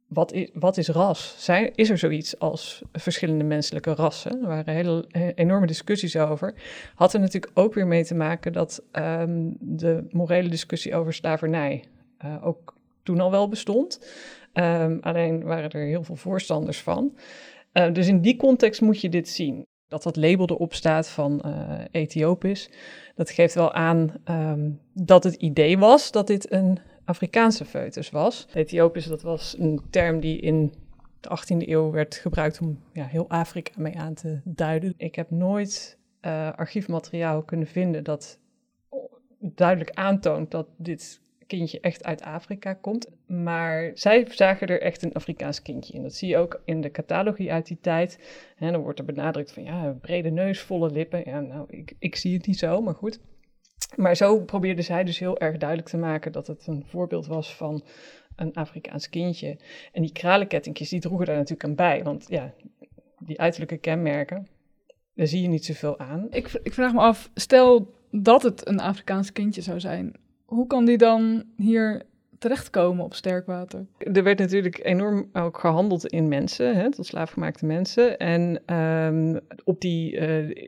wat, 0.07 0.31
is, 0.31 0.49
wat 0.53 0.77
is 0.77 0.87
ras? 0.87 1.35
Zijn, 1.37 1.71
is 1.75 1.89
er 1.89 1.97
zoiets 1.97 2.39
als 2.39 2.81
verschillende 2.93 3.43
menselijke 3.43 3.93
rassen? 3.93 4.41
Er 4.41 4.47
waren 4.47 4.73
hele 4.73 5.05
enorme 5.35 5.67
discussies 5.67 6.17
over. 6.17 6.53
Had 6.95 7.13
er 7.13 7.19
natuurlijk 7.19 7.51
ook 7.53 7.73
weer 7.73 7.87
mee 7.87 8.05
te 8.05 8.15
maken 8.15 8.53
dat 8.53 8.83
ehm, 8.91 9.49
de 9.59 10.07
morele 10.09 10.49
discussie 10.49 10.95
over 10.95 11.13
slavernij 11.13 11.83
eh, 12.17 12.45
ook 12.45 12.73
toen 13.03 13.19
al 13.19 13.31
wel 13.31 13.47
bestond. 13.47 13.99
Ehm, 14.53 14.97
alleen 15.01 15.43
waren 15.43 15.69
er 15.69 15.85
heel 15.85 16.03
veel 16.03 16.15
voorstanders 16.15 16.81
van. 16.81 17.17
Eh, 17.71 17.93
dus 17.93 18.07
in 18.07 18.21
die 18.21 18.37
context 18.37 18.81
moet 18.81 19.01
je 19.01 19.09
dit 19.09 19.29
zien. 19.29 19.65
Dat 19.87 20.03
dat 20.03 20.15
label 20.15 20.49
erop 20.49 20.73
staat 20.73 21.09
van 21.09 21.41
eh 21.41 21.79
Ethiopisch, 21.91 22.69
dat 23.15 23.29
geeft 23.29 23.53
wel 23.53 23.73
aan 23.73 24.13
ehm, 24.23 24.69
dat 24.93 25.23
het 25.23 25.35
idee 25.35 25.77
was 25.77 26.11
dat 26.11 26.27
dit 26.27 26.51
een 26.51 26.79
Afrikaanse 27.05 27.65
foetus 27.65 28.09
was. 28.09 28.47
Ethiopisch, 28.53 29.05
dat 29.05 29.21
was 29.21 29.55
een 29.59 29.81
term 29.89 30.19
die 30.19 30.39
in 30.39 30.73
de 31.19 31.29
18e 31.29 31.67
eeuw 31.69 31.91
werd 31.91 32.15
gebruikt 32.15 32.59
om 32.61 32.79
ja, 32.93 33.05
heel 33.05 33.29
Afrika 33.29 33.71
mee 33.77 33.97
aan 33.97 34.13
te 34.13 34.41
duiden. 34.43 34.93
Ik 34.97 35.15
heb 35.15 35.29
nooit 35.29 35.97
uh, 36.21 36.51
archiefmateriaal 36.51 37.43
kunnen 37.43 37.67
vinden 37.67 38.03
dat 38.03 38.39
duidelijk 39.39 39.91
aantoont 39.91 40.51
dat 40.51 40.67
dit 40.77 41.21
kindje 41.57 41.79
echt 41.79 42.03
uit 42.03 42.21
Afrika 42.21 42.73
komt. 42.73 43.07
Maar 43.27 43.91
zij 43.93 44.27
zagen 44.29 44.67
er 44.67 44.81
echt 44.81 45.03
een 45.03 45.13
Afrikaans 45.13 45.61
kindje 45.61 45.93
in. 45.93 46.03
Dat 46.03 46.13
zie 46.13 46.29
je 46.29 46.37
ook 46.37 46.61
in 46.65 46.81
de 46.81 46.91
catalogie 46.91 47.51
uit 47.51 47.67
die 47.67 47.77
tijd. 47.81 48.19
En 48.57 48.71
dan 48.71 48.81
wordt 48.81 48.99
er 48.99 49.05
benadrukt 49.05 49.51
van 49.51 49.63
ja, 49.63 49.97
brede 50.01 50.29
neus, 50.29 50.61
volle 50.61 50.91
lippen. 50.91 51.23
Ja, 51.25 51.39
nou, 51.39 51.65
ik, 51.69 51.93
ik 51.99 52.15
zie 52.15 52.33
het 52.33 52.47
niet 52.47 52.59
zo, 52.59 52.81
maar 52.81 52.95
goed. 52.95 53.19
Maar 53.95 54.15
zo 54.15 54.43
probeerde 54.43 54.81
zij 54.81 55.03
dus 55.03 55.19
heel 55.19 55.39
erg 55.39 55.57
duidelijk 55.57 55.89
te 55.89 55.97
maken 55.97 56.31
dat 56.31 56.47
het 56.47 56.67
een 56.67 56.85
voorbeeld 56.85 57.27
was 57.27 57.55
van 57.55 57.83
een 58.35 58.53
Afrikaans 58.53 59.09
kindje. 59.09 59.59
En 59.91 60.01
die 60.01 60.11
kralenkettingjes, 60.11 60.89
die 60.89 60.99
droegen 60.99 61.25
daar 61.25 61.35
natuurlijk 61.35 61.63
aan 61.63 61.75
bij. 61.75 62.03
Want 62.03 62.25
ja, 62.29 62.53
die 63.19 63.39
uiterlijke 63.39 63.77
kenmerken, 63.77 64.47
daar 65.15 65.27
zie 65.27 65.41
je 65.41 65.47
niet 65.47 65.65
zoveel 65.65 65.99
aan. 65.99 66.27
Ik, 66.29 66.59
ik 66.63 66.73
vraag 66.73 66.93
me 66.93 66.99
af, 66.99 67.29
stel 67.33 67.99
dat 68.11 68.43
het 68.43 68.67
een 68.67 68.79
Afrikaans 68.79 69.31
kindje 69.31 69.61
zou 69.61 69.79
zijn, 69.79 70.13
hoe 70.51 70.67
kan 70.67 70.85
die 70.85 70.97
dan 70.97 71.43
hier 71.57 72.01
terechtkomen 72.39 73.05
op 73.05 73.13
sterkwater? 73.13 73.85
Er 73.97 74.23
werd 74.23 74.39
natuurlijk 74.39 74.79
enorm 74.83 75.29
ook 75.33 75.59
gehandeld 75.59 76.05
in 76.05 76.27
mensen, 76.27 76.75
hè, 76.75 76.91
tot 76.91 77.05
slaafgemaakte 77.05 77.65
mensen. 77.65 78.17
En 78.17 78.75
um, 78.75 79.39
op 79.63 79.81
die, 79.81 80.11
uh, 80.11 80.67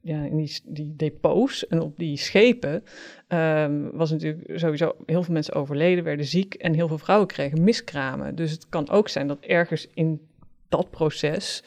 ja, 0.00 0.22
in 0.22 0.36
die, 0.36 0.60
die 0.64 0.94
depots 0.96 1.66
en 1.66 1.80
op 1.80 1.98
die 1.98 2.16
schepen 2.16 2.84
um, 3.28 3.90
was 3.92 4.10
natuurlijk 4.10 4.58
sowieso 4.58 4.96
heel 5.06 5.22
veel 5.22 5.34
mensen 5.34 5.54
overleden, 5.54 6.04
werden 6.04 6.26
ziek 6.26 6.54
en 6.54 6.74
heel 6.74 6.88
veel 6.88 6.98
vrouwen 6.98 7.28
kregen 7.28 7.64
miskramen. 7.64 8.34
Dus 8.34 8.50
het 8.50 8.68
kan 8.68 8.88
ook 8.88 9.08
zijn 9.08 9.26
dat 9.26 9.40
ergens 9.40 9.88
in 9.94 10.20
dat 10.68 10.90
proces 10.90 11.64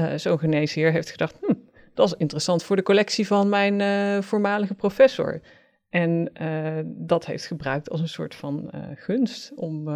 uh, 0.00 0.12
zo'n 0.16 0.38
geneesheer 0.38 0.92
heeft 0.92 1.10
gedacht, 1.10 1.36
hm, 1.40 1.54
dat 1.94 2.06
is 2.06 2.14
interessant 2.18 2.62
voor 2.62 2.76
de 2.76 2.82
collectie 2.82 3.26
van 3.26 3.48
mijn 3.48 3.80
uh, 3.80 4.22
voormalige 4.22 4.74
professor. 4.74 5.40
En 5.92 6.30
uh, 6.42 6.78
dat 6.84 7.26
heeft 7.26 7.46
gebruikt 7.46 7.90
als 7.90 8.00
een 8.00 8.08
soort 8.08 8.34
van 8.34 8.70
uh, 8.74 8.80
gunst 8.94 9.54
om 9.54 9.88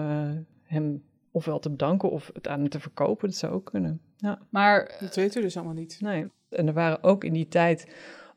hem 0.63 1.03
ofwel 1.31 1.59
te 1.59 1.71
bedanken 1.71 2.11
of 2.11 2.31
het 2.35 2.49
aan 2.49 2.61
hem 2.61 2.69
te 2.69 2.81
verkopen. 2.81 3.29
Dat 3.29 3.39
zou 3.39 3.53
ook 3.53 3.65
kunnen. 3.65 4.01
Ja. 4.17 4.39
Maar 4.49 4.97
dat 5.01 5.15
weten 5.17 5.39
we 5.39 5.45
dus 5.45 5.57
allemaal 5.57 5.75
niet. 5.75 6.01
Nee. 6.01 6.27
En 6.49 6.67
er 6.67 6.73
waren 6.73 7.03
ook 7.03 7.25
in 7.25 7.33
die 7.33 7.49
tijd 7.49 7.87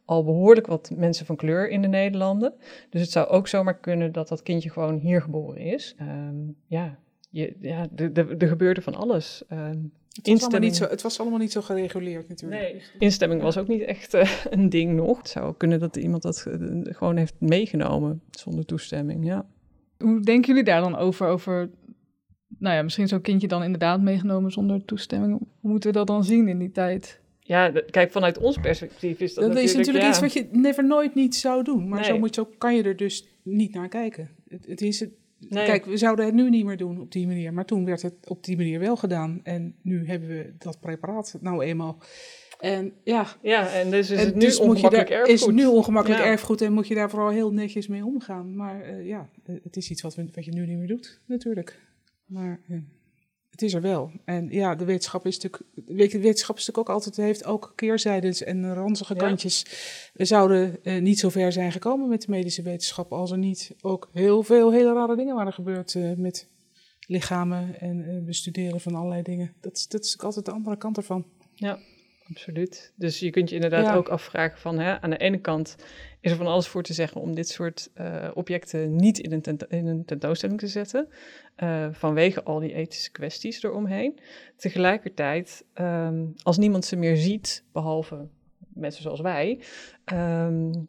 al 0.06 0.24
behoorlijk 0.24 0.68
wat 0.68 0.92
mensen 0.96 1.25
van 1.25 1.36
kleur 1.36 1.70
in 1.70 1.82
de 1.82 1.88
Nederlanden. 1.88 2.54
Dus 2.89 3.01
het 3.01 3.12
zou 3.12 3.28
ook 3.28 3.48
zomaar 3.48 3.78
kunnen 3.78 4.12
dat 4.12 4.28
dat 4.28 4.44
kindje 4.44 4.70
gewoon 4.70 4.98
hier 4.98 5.22
geboren 5.22 5.62
is. 5.62 5.96
Um, 6.01 6.56
ja, 6.66 6.98
je, 7.29 7.55
ja, 7.62 7.88
er 7.95 8.48
gebeurde 8.48 8.81
van 8.81 8.95
alles. 8.95 9.43
Uh, 9.53 9.69
het, 10.21 10.41
was 10.41 10.59
niet 10.59 10.75
zo, 10.75 10.86
het 10.86 11.01
was 11.01 11.19
allemaal 11.19 11.39
niet 11.39 11.51
zo 11.51 11.62
gereguleerd 11.62 12.29
natuurlijk. 12.29 12.62
Nee, 12.62 12.81
instemming 13.00 13.41
was 13.41 13.57
ook 13.57 13.67
niet 13.67 13.81
echt 13.81 14.13
uh, 14.13 14.31
een 14.50 14.69
ding 14.69 14.95
nog. 14.95 15.17
Het 15.17 15.29
zou 15.29 15.53
kunnen 15.57 15.79
dat 15.79 15.95
iemand 15.95 16.21
dat 16.21 16.45
gewoon 16.83 17.17
heeft 17.17 17.36
meegenomen 17.38 18.21
zonder 18.31 18.65
toestemming, 18.65 19.25
ja. 19.25 19.45
Hoe 19.98 20.21
denken 20.21 20.48
jullie 20.48 20.63
daar 20.63 20.81
dan 20.81 20.95
over? 20.95 21.27
Over, 21.27 21.69
nou 22.57 22.75
ja, 22.75 22.83
misschien 22.83 23.07
zo'n 23.07 23.21
kindje 23.21 23.48
dan 23.48 23.63
inderdaad 23.63 24.01
meegenomen 24.01 24.51
zonder 24.51 24.86
toestemming. 24.86 25.38
Hoe 25.59 25.71
moeten 25.71 25.91
we 25.91 25.98
dat 25.98 26.07
dan 26.07 26.24
zien 26.24 26.48
in 26.48 26.59
die 26.59 26.71
tijd? 26.71 27.19
Ja, 27.39 27.71
kijk, 27.89 28.12
vanuit 28.12 28.38
ons 28.38 28.57
perspectief 28.57 29.19
is 29.19 29.33
dat, 29.33 29.43
dat 29.43 29.53
natuurlijk... 29.53 29.65
is 29.65 29.75
natuurlijk 29.75 30.07
iets 30.07 30.19
wat 30.19 30.33
je 30.33 30.48
never 30.51 30.86
nooit 30.86 31.15
niet 31.15 31.36
zou 31.36 31.63
doen. 31.63 31.88
Maar 31.88 32.05
zo, 32.05 32.19
moet, 32.19 32.36
zo 32.36 32.50
kan 32.57 32.75
je 32.75 32.83
er 32.83 32.95
dus 32.95 33.27
niet 33.43 33.74
naar 33.74 33.88
kijken. 33.88 34.29
Het, 34.48 34.65
het 34.65 34.81
is 34.81 35.05
Kijk, 35.50 35.86
we 35.86 35.98
zouden 35.98 36.25
het 36.25 36.34
nu 36.34 36.50
niet 36.50 36.65
meer 36.65 36.77
doen 36.77 37.01
op 37.01 37.12
die 37.12 37.27
manier, 37.27 37.53
maar 37.53 37.65
toen 37.65 37.86
werd 37.86 38.01
het 38.01 38.13
op 38.27 38.43
die 38.43 38.58
manier 38.58 38.79
wel 38.79 38.96
gedaan. 38.96 39.39
En 39.43 39.75
nu 39.81 40.08
hebben 40.08 40.29
we 40.29 40.53
dat 40.58 40.79
preparaat 40.79 41.38
nou 41.41 41.63
eenmaal. 41.63 42.01
En 42.60 42.93
ja, 43.03 43.27
ja 43.41 43.74
en 43.74 43.89
dus 43.89 44.10
is 44.10 44.24
het 44.24 44.34
nu 44.34 44.39
dus 44.39 44.60
ongemakkelijk 44.60 45.10
erfgoed. 45.10 45.29
Is 45.29 45.46
nu 45.46 45.65
ongemakkelijk 45.65 46.22
erfgoed 46.22 46.62
en 46.62 46.74
moet 46.74 46.88
je 46.88 46.96
daar 46.96 47.10
vooral 47.10 47.29
heel 47.29 47.53
netjes 47.53 47.88
mee 47.88 48.05
omgaan. 48.05 48.55
Maar 48.55 48.89
uh, 48.89 49.08
ja, 49.08 49.29
het 49.63 49.77
is 49.77 49.89
iets 49.89 50.01
wat, 50.01 50.15
we, 50.15 50.29
wat 50.36 50.46
je 50.46 50.51
nu 50.51 50.65
niet 50.65 50.77
meer 50.77 50.88
doet, 50.88 51.22
natuurlijk. 51.25 51.79
Maar 52.25 52.60
uh, 52.67 52.77
het 53.60 53.68
is 53.68 53.74
er 53.74 53.82
wel. 53.82 54.12
En 54.25 54.48
ja, 54.50 54.75
de 54.75 54.86
wetenschap 54.86 55.25
is 55.25 55.39
natuurlijk, 55.39 56.12
de 56.12 56.20
wetenschap 56.20 56.58
is 56.58 56.66
natuurlijk 56.66 56.89
ook 56.89 56.96
altijd, 56.96 57.16
heeft 57.16 57.46
ook 57.46 57.74
keerzijdes 57.75 58.44
en 58.44 58.74
ranzige 58.74 59.16
kantjes. 59.16 59.66
We 60.13 60.25
zouden 60.25 60.78
uh, 60.84 61.01
niet 61.01 61.20
zo 61.20 61.30
ver 61.30 61.51
zijn 61.51 61.72
gekomen 61.72 62.10
met 62.10 62.22
de 62.22 62.32
medische 62.32 62.62
wetenschap 62.62 63.12
als 63.13 63.32
er 63.32 63.38
niet 63.38 63.75
ook 63.82 64.10
heel 64.13 64.44
veel 64.44 64.72
hele 64.72 64.94
rare 64.94 65.16
dingen 65.16 65.36
waren 65.36 65.54
gebeurd 65.54 65.94
uh, 65.94 66.12
met 66.18 66.48
lichamen 67.08 67.80
en 67.80 67.98
uh, 67.98 68.25
bestuderen 68.25 68.82
van 68.82 68.96
allerlei 68.96 69.22
dingen. 69.22 69.54
Dat, 69.60 69.86
dat 69.89 70.04
is 70.04 70.20
altijd 70.20 70.46
de 70.46 70.51
andere 70.51 70.78
kant 70.78 70.98
ervan. 70.98 71.25
Ja, 71.56 71.80
absoluut. 72.29 72.93
Dus 72.95 73.19
je 73.19 73.29
kunt 73.29 73.50
je 73.50 73.55
inderdaad 73.55 73.86
ja. 73.86 73.95
ook 73.95 74.09
afvragen 74.09 74.57
van, 74.57 74.79
hè, 74.79 75.01
aan 75.01 75.09
de 75.09 75.17
ene 75.17 75.39
kant 75.39 75.75
is 76.19 76.31
er 76.31 76.38
van 76.38 76.48
alles 76.48 76.67
voor 76.67 76.83
te 76.83 76.93
zeggen 76.93 77.21
om 77.21 77.36
dit 77.36 77.50
soort 77.50 77.89
uh, 77.95 78.27
objecten 78.33 78.95
niet 78.95 79.19
in 79.19 79.31
een, 79.31 79.41
tent 79.41 79.63
in 79.63 79.88
een, 79.88 80.05
tentoonstelling 80.05 80.59
te 80.59 80.67
zetten, 80.67 81.07
uh, 81.57 81.88
vanwege 81.91 82.43
al 82.43 82.59
die 82.59 82.74
ethische 82.74 83.12
kwesties 83.12 83.63
eromheen. 83.63 84.19
Tegelijkertijd, 84.55 85.65
um, 85.75 86.33
als 86.43 86.57
niemand 86.57 86.86
ze 86.86 86.95
meer 86.95 87.17
ziet, 87.17 87.63
behalve 87.71 88.27
mensen 88.74 89.01
zoals 89.01 89.21
wij, 89.21 89.62
um, 90.13 90.88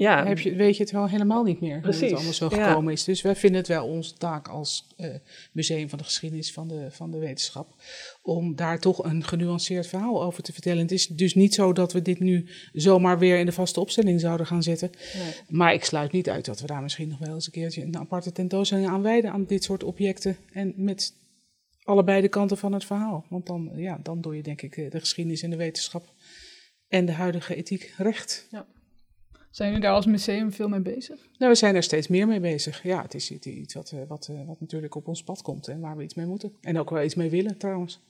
ja. 0.00 0.26
Heb 0.26 0.38
je, 0.38 0.54
weet 0.54 0.76
je 0.76 0.82
het 0.82 0.92
wel 0.92 1.08
helemaal 1.08 1.42
niet 1.42 1.60
meer 1.60 1.80
Precies, 1.80 2.00
hoe 2.00 2.08
het 2.08 2.16
allemaal 2.16 2.32
zo 2.32 2.48
gekomen 2.48 2.84
ja. 2.84 2.90
is. 2.90 3.04
Dus 3.04 3.22
wij 3.22 3.36
vinden 3.36 3.58
het 3.58 3.68
wel 3.68 3.86
onze 3.86 4.14
taak 4.14 4.48
als 4.48 4.86
uh, 4.96 5.14
Museum 5.52 5.88
van 5.88 5.98
de 5.98 6.04
Geschiedenis 6.04 6.52
van 6.52 6.68
de, 6.68 6.86
van 6.90 7.10
de 7.10 7.18
Wetenschap... 7.18 7.74
om 8.22 8.56
daar 8.56 8.80
toch 8.80 9.04
een 9.04 9.24
genuanceerd 9.24 9.86
verhaal 9.86 10.22
over 10.22 10.42
te 10.42 10.52
vertellen. 10.52 10.82
Het 10.82 10.92
is 10.92 11.06
dus 11.06 11.34
niet 11.34 11.54
zo 11.54 11.72
dat 11.72 11.92
we 11.92 12.02
dit 12.02 12.20
nu 12.20 12.48
zomaar 12.72 13.18
weer 13.18 13.38
in 13.38 13.46
de 13.46 13.52
vaste 13.52 13.80
opstelling 13.80 14.20
zouden 14.20 14.46
gaan 14.46 14.62
zetten. 14.62 14.90
Nee. 15.14 15.32
Maar 15.48 15.74
ik 15.74 15.84
sluit 15.84 16.12
niet 16.12 16.28
uit 16.28 16.44
dat 16.44 16.60
we 16.60 16.66
daar 16.66 16.82
misschien 16.82 17.08
nog 17.08 17.18
wel 17.18 17.34
eens 17.34 17.46
een 17.46 17.52
keertje... 17.52 17.82
een 17.82 17.98
aparte 17.98 18.32
tentoonstelling 18.32 18.88
aan 18.88 19.02
wijden 19.02 19.32
aan 19.32 19.44
dit 19.44 19.64
soort 19.64 19.84
objecten. 19.84 20.36
En 20.52 20.72
met 20.76 21.14
allebei 21.82 22.20
de 22.20 22.28
kanten 22.28 22.56
van 22.56 22.72
het 22.72 22.84
verhaal. 22.84 23.24
Want 23.28 23.46
dan, 23.46 23.70
ja, 23.76 23.98
dan 24.02 24.20
doe 24.20 24.36
je 24.36 24.42
denk 24.42 24.62
ik 24.62 24.74
de 24.74 25.00
geschiedenis 25.00 25.42
en 25.42 25.50
de 25.50 25.56
wetenschap... 25.56 26.12
en 26.88 27.06
de 27.06 27.12
huidige 27.12 27.54
ethiek 27.54 27.94
recht. 27.96 28.46
Ja. 28.50 28.66
Zijn 29.50 29.68
jullie 29.68 29.84
daar 29.84 29.94
als 29.94 30.06
museum 30.06 30.52
veel 30.52 30.68
mee 30.68 30.80
bezig? 30.80 31.28
Nou, 31.38 31.52
we 31.52 31.58
zijn 31.58 31.74
er 31.74 31.82
steeds 31.82 32.08
meer 32.08 32.26
mee 32.26 32.40
bezig. 32.40 32.82
Ja, 32.82 33.02
het 33.02 33.14
is 33.14 33.30
iets 33.30 33.74
wat, 33.74 33.94
wat, 34.08 34.30
wat 34.46 34.60
natuurlijk 34.60 34.94
op 34.94 35.08
ons 35.08 35.22
pad 35.22 35.42
komt 35.42 35.68
en 35.68 35.80
waar 35.80 35.96
we 35.96 36.02
iets 36.02 36.14
mee 36.14 36.26
moeten. 36.26 36.52
En 36.60 36.78
ook 36.78 36.90
wel 36.90 37.02
iets 37.02 37.14
mee 37.14 37.30
willen 37.30 37.56
trouwens. 37.56 38.00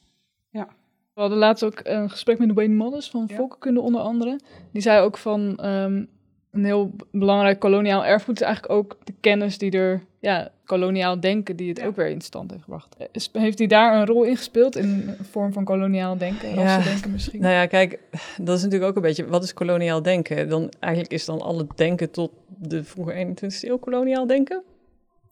Ja. 0.48 0.68
We 1.14 1.20
hadden 1.20 1.38
laatst 1.38 1.64
ook 1.64 1.80
een 1.82 2.10
gesprek 2.10 2.38
met 2.38 2.52
Wayne 2.52 2.74
Moddes 2.74 3.10
van 3.10 3.24
ja. 3.26 3.36
Volkenkunde 3.36 3.80
onder 3.80 4.00
andere. 4.00 4.40
Die 4.72 4.82
zei 4.82 5.04
ook 5.04 5.18
van 5.18 5.66
um, 5.66 6.08
een 6.50 6.64
heel 6.64 6.90
belangrijk 7.10 7.58
koloniaal 7.58 8.04
erfgoed 8.04 8.40
is 8.40 8.46
eigenlijk 8.46 8.72
ook 8.72 8.96
de 9.04 9.14
kennis 9.20 9.58
die 9.58 9.70
er, 9.70 10.02
ja, 10.18 10.50
koloniaal 10.64 11.20
denken, 11.20 11.56
die 11.56 11.68
het 11.68 11.78
ja. 11.78 11.86
ook 11.86 11.96
weer 11.96 12.08
in 12.08 12.20
stand 12.20 12.50
heeft 12.50 12.62
gebracht. 12.62 12.96
Heeft 13.32 13.58
hij 13.58 13.66
daar 13.66 14.00
een 14.00 14.06
rol 14.06 14.24
in 14.24 14.36
gespeeld 14.36 14.76
in 14.76 15.14
een 15.18 15.24
vorm 15.24 15.52
van 15.52 15.64
koloniaal 15.64 16.18
denken, 16.18 16.54
ja. 16.54 16.82
denken 16.82 17.10
misschien? 17.10 17.40
Nou 17.40 17.54
ja, 17.54 17.66
kijk, 17.66 17.98
dat 18.38 18.56
is 18.56 18.62
natuurlijk 18.62 18.90
ook 18.90 18.96
een 18.96 19.02
beetje, 19.02 19.26
wat 19.26 19.42
is 19.42 19.54
koloniaal 19.54 20.02
denken? 20.02 20.48
Dan 20.48 20.72
eigenlijk 20.78 21.12
is 21.12 21.24
dan 21.24 21.40
al 21.40 21.58
het 21.58 21.76
denken 21.76 22.10
tot 22.10 22.30
de 22.58 22.84
vroege 22.84 23.26
21e 23.26 23.60
eeuw 23.60 23.78
koloniaal 23.78 24.26
denken, 24.26 24.62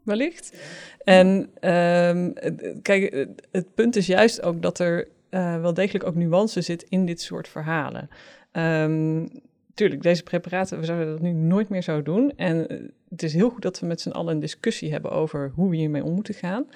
wellicht. 0.02 0.58
En 1.04 1.26
um, 1.60 2.32
kijk, 2.82 3.12
het, 3.14 3.28
het 3.50 3.74
punt 3.74 3.96
is 3.96 4.06
juist 4.06 4.42
ook 4.42 4.62
dat 4.62 4.78
er 4.78 5.08
uh, 5.30 5.60
wel 5.60 5.74
degelijk 5.74 6.06
ook 6.06 6.14
nuance 6.14 6.60
zit 6.60 6.86
in 6.88 7.06
dit 7.06 7.20
soort 7.20 7.48
verhalen. 7.48 8.08
Um, 8.52 9.28
tuurlijk, 9.78 10.02
deze 10.02 10.22
preparaten, 10.22 10.78
we 10.78 10.84
zouden 10.84 11.08
dat 11.08 11.20
nu 11.20 11.32
nooit 11.32 11.68
meer 11.68 11.82
zo 11.82 12.02
doen. 12.02 12.32
En 12.36 12.58
het 13.08 13.22
is 13.22 13.34
heel 13.34 13.50
goed 13.50 13.62
dat 13.62 13.80
we 13.80 13.86
met 13.86 14.00
z'n 14.00 14.10
allen 14.10 14.34
een 14.34 14.40
discussie 14.40 14.92
hebben 14.92 15.10
over 15.10 15.52
hoe 15.54 15.70
we 15.70 15.76
hiermee 15.76 16.04
om 16.04 16.14
moeten 16.14 16.34
gaan. 16.34 16.66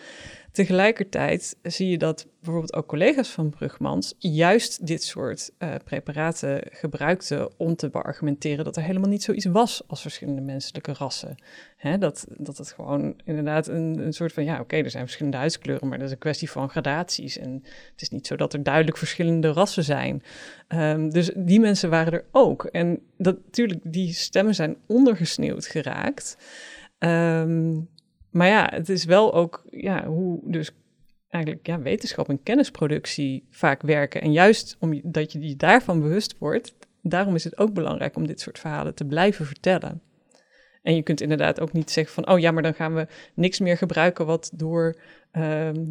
Tegelijkertijd 0.52 1.56
zie 1.62 1.88
je 1.88 1.98
dat 1.98 2.26
bijvoorbeeld 2.40 2.74
ook 2.74 2.86
collega's 2.86 3.28
van 3.28 3.50
Brugmans 3.50 4.14
juist 4.18 4.86
dit 4.86 5.02
soort 5.02 5.50
uh, 5.58 5.74
preparaten 5.84 6.62
gebruikten 6.70 7.58
om 7.58 7.76
te 7.76 7.90
beargumenteren 7.90 8.64
dat 8.64 8.76
er 8.76 8.82
helemaal 8.82 9.08
niet 9.08 9.22
zoiets 9.22 9.44
was 9.44 9.82
als 9.86 10.00
verschillende 10.00 10.40
menselijke 10.40 10.92
rassen. 10.92 11.34
Hè, 11.76 11.98
dat, 11.98 12.26
dat 12.36 12.58
het 12.58 12.72
gewoon 12.72 13.20
inderdaad 13.24 13.66
een, 13.68 13.98
een 13.98 14.12
soort 14.12 14.32
van, 14.32 14.44
ja 14.44 14.60
oké, 14.60 14.76
er 14.76 14.90
zijn 14.90 15.04
verschillende 15.04 15.38
huidskleuren, 15.38 15.88
maar 15.88 15.98
dat 15.98 16.06
is 16.06 16.12
een 16.12 16.18
kwestie 16.18 16.50
van 16.50 16.70
gradaties. 16.70 17.38
En 17.38 17.52
het 17.92 18.02
is 18.02 18.08
niet 18.08 18.26
zo 18.26 18.36
dat 18.36 18.52
er 18.52 18.62
duidelijk 18.62 18.96
verschillende 18.96 19.52
rassen 19.52 19.84
zijn. 19.84 20.22
Um, 20.68 21.10
dus 21.10 21.30
die 21.36 21.60
mensen 21.60 21.90
waren 21.90 22.12
er 22.12 22.24
ook. 22.30 22.64
En 22.64 23.00
dat, 23.18 23.36
natuurlijk, 23.44 23.80
die 23.82 24.12
stemmen 24.12 24.54
zijn 24.54 24.76
ondergesneeuwd 24.86 25.66
geraakt. 25.66 26.36
Um, 26.98 27.88
maar 28.32 28.48
ja, 28.48 28.68
het 28.72 28.88
is 28.88 29.04
wel 29.04 29.34
ook 29.34 29.64
ja, 29.70 30.06
hoe 30.06 30.40
dus 30.44 30.70
eigenlijk 31.28 31.66
ja, 31.66 31.80
wetenschap 31.80 32.28
en 32.28 32.42
kennisproductie 32.42 33.46
vaak 33.50 33.82
werken. 33.82 34.20
En 34.20 34.32
juist 34.32 34.76
omdat 34.80 35.32
je 35.32 35.48
je 35.48 35.56
daarvan 35.56 36.00
bewust 36.00 36.38
wordt, 36.38 36.74
daarom 37.02 37.34
is 37.34 37.44
het 37.44 37.58
ook 37.58 37.72
belangrijk 37.72 38.16
om 38.16 38.26
dit 38.26 38.40
soort 38.40 38.58
verhalen 38.58 38.94
te 38.94 39.04
blijven 39.04 39.46
vertellen. 39.46 40.02
En 40.82 40.94
je 40.94 41.02
kunt 41.02 41.20
inderdaad 41.20 41.60
ook 41.60 41.72
niet 41.72 41.90
zeggen 41.90 42.14
van, 42.14 42.28
oh 42.34 42.38
ja, 42.38 42.50
maar 42.50 42.62
dan 42.62 42.74
gaan 42.74 42.94
we 42.94 43.06
niks 43.34 43.60
meer 43.60 43.76
gebruiken 43.76 44.26
wat 44.26 44.50
door 44.54 45.00
ehm, 45.30 45.84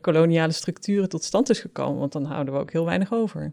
koloniale 0.00 0.52
structuren 0.52 1.08
tot 1.08 1.24
stand 1.24 1.50
is 1.50 1.60
gekomen, 1.60 1.98
want 1.98 2.12
dan 2.12 2.24
houden 2.24 2.54
we 2.54 2.60
ook 2.60 2.72
heel 2.72 2.84
weinig 2.84 3.12
over. 3.12 3.52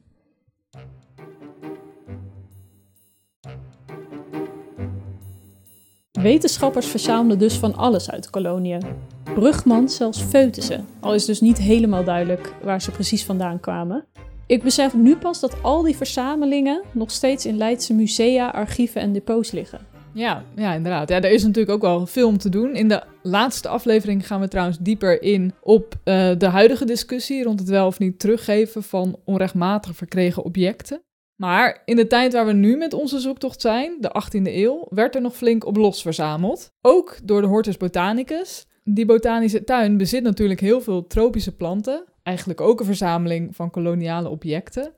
Wetenschappers 6.24 6.88
verzamelden 6.88 7.39
dus 7.39 7.58
van 7.58 7.75
alles 7.75 8.12
uit 8.12 8.24
de 8.24 8.30
koloniën. 8.30 8.82
Brugmans 9.34 9.96
zelfs 9.96 10.22
foetussen, 10.22 10.86
al 11.00 11.13
is 11.13 11.25
dus 11.25 11.42
niet 11.42 11.58
helemaal 11.58 12.03
duidelijk 12.03 12.53
waar 12.62 12.82
ze 12.82 12.92
precies 12.92 13.25
vandaan 13.25 13.60
kwamen. 13.60 14.06
Ik 14.48 14.63
besef 14.63 14.94
nu 14.94 15.15
pas 15.15 15.39
dat 15.39 15.63
al 15.63 15.82
die 15.82 15.96
verzamelingen 15.96 16.82
nog 16.92 17.12
steeds 17.12 17.46
in 17.46 17.58
Leidse 17.58 17.94
musea, 17.94 18.50
archieven 18.50 19.01
en 19.01 19.13
depots 19.13 19.51
liggen. 19.51 19.80
Ja, 20.13 20.44
ja, 20.56 20.74
inderdaad. 20.74 21.10
Ja, 21.10 21.22
er 21.22 21.32
is 21.32 21.44
natuurlijk 21.44 21.75
ook 21.75 21.82
wel 21.82 22.06
veel 22.06 22.27
om 22.27 22.38
te 22.38 22.50
doen. 22.50 22.75
In 22.75 22.88
de 22.88 23.03
laatste 23.22 23.68
aflevering 23.68 24.27
gaan 24.27 24.39
we 24.39 24.48
trouwens 24.48 24.77
dieper 24.80 25.22
in 25.22 25.53
op 25.62 25.96
uh, 26.03 26.32
de 26.38 26.48
huidige 26.48 26.86
discussie 26.86 27.44
rond 27.44 27.60
het 27.60 27.70
wel 27.70 27.88
of 27.88 28.00
niet 28.00 28.20
teruggeven 28.20 28.84
van 28.84 29.20
onrechtmatig 29.25 29.96
verkregen 29.96 30.44
objecten. 30.44 31.01
Maar 31.36 31.82
in 31.86 31.96
de 31.96 32.08
tijd 32.08 32.34
waar 32.34 32.46
we 32.46 32.54
nu 32.54 32.78
met 32.78 32.94
onze 32.94 33.20
zoektocht 33.20 33.62
zijn, 33.62 33.98
de 34.00 34.24
18e 34.24 34.42
eeuw, 34.44 34.88
werd 34.90 35.16
er 35.16 35.22
nog 35.22 35.36
flink 35.36 35.66
op 35.66 35.75
los 35.75 36.02
verzameld. 36.02 36.72
Ook 36.82 37.18
door 37.24 37.42
de 37.42 37.48
Hortus 37.48 37.78
Botanicus. 37.78 38.66
Die 38.84 39.06
botanische 39.06 39.63
tuin 39.63 39.98
bezit 39.98 40.24
natuurlijk 40.24 40.60
heel 40.60 40.82
veel 40.82 41.08
tropische 41.08 41.56
planten. 41.56 42.06
Eigenlijk 42.24 42.62
ook 42.62 42.80
een 42.80 42.86
verzameling 42.86 43.56
van 43.56 43.70
koloniale 43.70 44.30
objecten. 44.30 44.94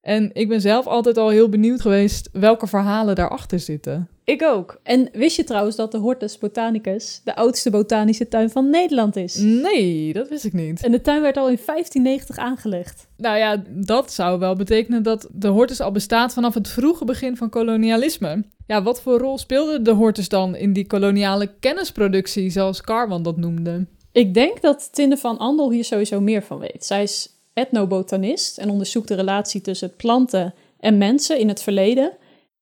En 0.00 0.30
ik 0.32 0.48
ben 0.48 0.60
zelf 0.60 0.86
altijd 0.86 1.16
al 1.18 1.28
heel 1.28 1.48
benieuwd 1.48 1.80
geweest 1.80 2.28
welke 2.32 2.66
verhalen 2.66 3.14
daarachter 3.14 3.60
zitten. 3.60 4.08
Ik 4.24 4.42
ook. 4.42 4.80
En 4.82 5.08
wist 5.12 5.36
je 5.36 5.44
trouwens 5.44 5.76
dat 5.76 5.92
de 5.92 5.98
Hortus 5.98 6.38
Botanicus 6.38 7.20
de 7.24 7.36
oudste 7.36 7.70
botanische 7.70 8.28
tuin 8.28 8.50
van 8.50 8.70
Nederland 8.70 9.16
is? 9.16 9.36
Nee, 9.36 10.12
dat 10.12 10.28
wist 10.28 10.44
ik 10.44 10.52
niet. 10.52 10.84
En 10.84 10.90
de 10.90 11.00
tuin 11.00 11.22
werd 11.22 11.36
al 11.36 11.48
in 11.48 11.58
1590 11.66 12.36
aangelegd. 12.36 13.08
Nou 13.16 13.38
ja, 13.38 13.64
dat 13.68 14.12
zou 14.12 14.38
wel 14.38 14.56
betekenen 14.56 15.02
dat 15.02 15.28
de 15.32 15.48
Hortus 15.48 15.80
al 15.80 15.92
bestaat 15.92 16.32
vanaf 16.32 16.54
het 16.54 16.68
vroege 16.68 17.04
begin 17.04 17.36
van 17.36 17.48
kolonialisme. 17.48 18.44
Ja, 18.66 18.82
wat 18.82 19.02
voor 19.02 19.18
rol 19.18 19.38
speelde 19.38 19.82
de 19.82 19.92
Hortus 19.92 20.28
dan 20.28 20.56
in 20.56 20.72
die 20.72 20.86
koloniale 20.86 21.50
kennisproductie, 21.60 22.50
zoals 22.50 22.80
Carwan 22.80 23.22
dat 23.22 23.36
noemde? 23.36 23.86
Ik 24.12 24.34
denk 24.34 24.60
dat 24.60 24.92
Tinde 24.92 25.16
van 25.16 25.38
Andel 25.38 25.70
hier 25.70 25.84
sowieso 25.84 26.20
meer 26.20 26.42
van 26.42 26.58
weet. 26.58 26.84
Zij 26.84 27.02
is 27.02 27.37
etnobotanist 27.58 28.58
en 28.58 28.70
onderzoekt 28.70 29.08
de 29.08 29.14
relatie 29.14 29.60
tussen 29.60 29.96
planten 29.96 30.54
en 30.80 30.98
mensen 30.98 31.38
in 31.38 31.48
het 31.48 31.62
verleden. 31.62 32.12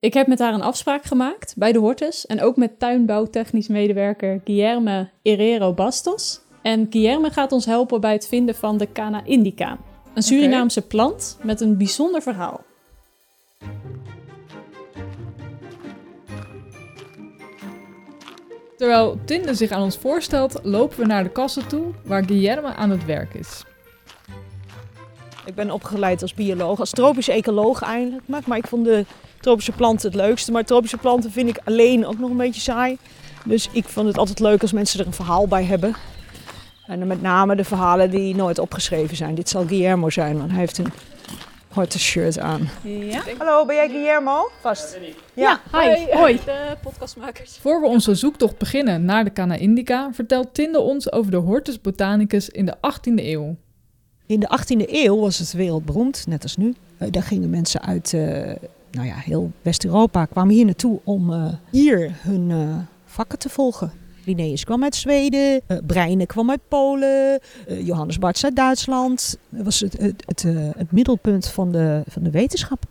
Ik 0.00 0.15
heb 0.15 0.26
met 0.26 0.38
haar 0.38 0.55
een 0.55 0.62
afspraak 0.62 1.05
gemaakt 1.05 1.55
bij 1.57 1.73
de 1.73 1.79
Hortus 1.79 2.26
en 2.26 2.43
ook 2.43 2.57
met 2.57 2.79
tuinbouwtechnisch 2.79 3.69
medewerker 3.69 4.41
Guillerme 4.45 5.09
Herrero 5.23 5.73
Bastos. 5.73 6.41
En 6.62 6.87
Guillerme 6.91 7.31
gaat 7.31 7.53
ons 7.53 7.67
helpen 7.67 8.00
bij 8.00 8.12
het 8.12 8.29
vinden 8.29 8.55
van 8.55 8.79
de 8.79 8.93
Cana 8.93 9.25
indica, 9.25 9.79
een 10.15 10.23
Surinaamse 10.23 10.83
plant 10.83 11.38
met 11.43 11.61
een 11.61 11.76
bijzonder 11.76 12.23
verhaal. 12.23 12.65
Terwijl 18.76 19.19
Tinde 19.25 19.55
zich 19.55 19.71
aan 19.71 19.83
ons 19.83 19.97
voorstelt, 19.97 20.61
lopen 20.62 20.99
we 20.99 21.07
naar 21.07 21.23
de 21.23 21.31
kassen 21.31 21.69
toe 21.69 21.93
waar 22.05 22.25
Guillerme 22.25 22.75
aan 22.75 22.91
het 22.91 23.05
werk 23.05 23.35
is. 23.35 23.65
Ik 25.47 25.55
ben 25.55 25.71
opgeleid 25.71 26.23
als 26.23 26.35
bioloog, 26.35 26.81
als 26.81 26.91
tropische 26.91 27.33
ecoloog 27.33 27.83
eigenlijk. 27.83 28.47
Maar 28.47 28.59
ik 28.59 28.67
vond 28.67 28.85
de 28.85 29.05
tropische 29.41 29.73
planten 29.73 30.07
het 30.11 30.21
leukste. 30.21 30.53
Maar 30.53 30.65
tropische 30.65 30.97
planten 30.97 31.31
vind 31.31 31.49
ik 31.49 31.59
alleen 31.65 32.07
ook 32.07 32.19
nog 32.19 32.31
een 32.31 32.37
beetje 32.37 32.61
saai. 32.61 32.99
Dus 33.45 33.69
ik 33.73 33.85
vond 33.85 34.07
het 34.07 34.19
altijd 34.19 34.41
leuk 34.41 34.62
als 34.62 34.73
mensen 34.73 35.00
er 35.00 35.07
een 35.07 35.12
verhaal 35.12 35.49
bij 35.49 35.65
hebben. 35.65 35.95
En 36.87 37.07
met 37.07 37.23
name 37.23 37.57
de 37.57 37.65
verhalen 37.65 38.11
die 38.11 38.35
nooit 38.35 38.59
opgeschreven 38.59 39.17
zijn. 39.17 39.35
Dit 39.35 39.49
zal 39.49 39.67
Guillermo 39.67 40.11
zijn, 40.11 40.38
want 40.38 40.50
hij 40.50 40.59
heeft 40.59 40.79
een 40.79 40.93
hortus 41.69 42.03
shirt 42.03 42.38
aan. 42.38 42.69
Ja? 42.83 43.23
Hallo, 43.38 43.65
ben 43.65 43.76
jij 43.76 43.88
Guillermo? 43.88 44.50
Vast. 44.61 44.99
Ja, 45.35 45.61
ja 45.73 45.81
hi. 45.81 46.12
Hoi. 46.12 46.41
De 46.45 46.76
podcastmakers. 46.83 47.59
Voor 47.61 47.81
we 47.81 47.87
onze 47.87 48.15
zoektocht 48.15 48.59
beginnen 48.59 49.05
naar 49.05 49.25
de 49.25 49.33
Cana 49.33 49.55
Indica, 49.55 50.11
vertelt 50.12 50.55
Tinde 50.55 50.81
ons 50.81 51.12
over 51.12 51.31
de 51.31 51.37
Hortus 51.37 51.81
botanicus 51.81 52.49
in 52.49 52.67
de 52.67 52.75
18e 52.76 53.15
eeuw. 53.15 53.57
In 54.26 54.40
de 54.40 54.59
18e 54.61 54.90
eeuw 54.90 55.21
was 55.21 55.38
het 55.38 55.52
wereldberoemd, 55.52 56.26
net 56.26 56.42
als 56.42 56.56
nu. 56.56 56.75
Uh, 56.99 57.09
daar 57.11 57.23
gingen 57.23 57.50
mensen 57.50 57.83
uit 57.83 58.12
uh, 58.12 58.23
nou 58.90 59.06
ja, 59.06 59.14
heel 59.14 59.50
West-Europa, 59.62 60.25
kwamen 60.25 60.54
hier 60.54 60.64
naartoe 60.64 61.00
om 61.04 61.30
uh, 61.30 61.52
hier 61.71 62.11
hun 62.21 62.52
vakken 63.04 63.38
te 63.38 63.49
volgen. 63.49 63.92
Linnaeus 64.25 64.64
kwam 64.64 64.83
uit 64.83 64.95
Zweden, 64.95 65.61
Breine 65.87 66.26
kwam 66.26 66.50
uit 66.50 66.61
Polen, 66.68 67.40
Johannes 67.66 68.18
Barts 68.18 68.45
uit 68.45 68.56
Duitsland. 68.56 69.39
Dat 69.49 69.65
was 69.65 69.80
het, 69.80 69.99
het, 69.99 70.23
het, 70.26 70.43
het, 70.76 70.93
middelpunt 70.93 71.49
van 71.49 71.73
de, 71.73 72.02
van 72.08 72.23
de 72.23 72.30
wetenschap. 72.30 72.82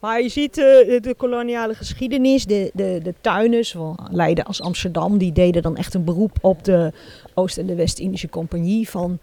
Maar 0.00 0.22
je 0.22 0.28
ziet 0.28 0.54
de 0.54 1.14
koloniale 1.16 1.74
geschiedenis, 1.74 2.46
de, 2.46 2.70
de, 2.74 3.00
de 3.02 3.14
tuinen, 3.20 3.64
zowel 3.64 3.96
Leiden 4.10 4.44
als 4.44 4.60
Amsterdam, 4.60 5.18
die 5.18 5.32
deden 5.32 5.62
dan 5.62 5.76
echt 5.76 5.94
een 5.94 6.04
beroep 6.04 6.38
op 6.40 6.64
de 6.64 6.92
Oost- 7.34 7.58
en 7.58 7.66
de 7.66 7.74
West-Indische 7.74 8.28
Compagnie. 8.28 8.88
Van 8.88 9.18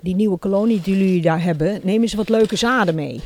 die 0.00 0.14
nieuwe 0.14 0.38
kolonie 0.38 0.80
die 0.80 0.96
jullie 0.96 1.22
daar 1.22 1.42
hebben, 1.42 1.80
neem 1.82 2.02
eens 2.02 2.14
wat 2.14 2.28
leuke 2.28 2.56
zaden 2.56 2.94
mee. 2.94 3.20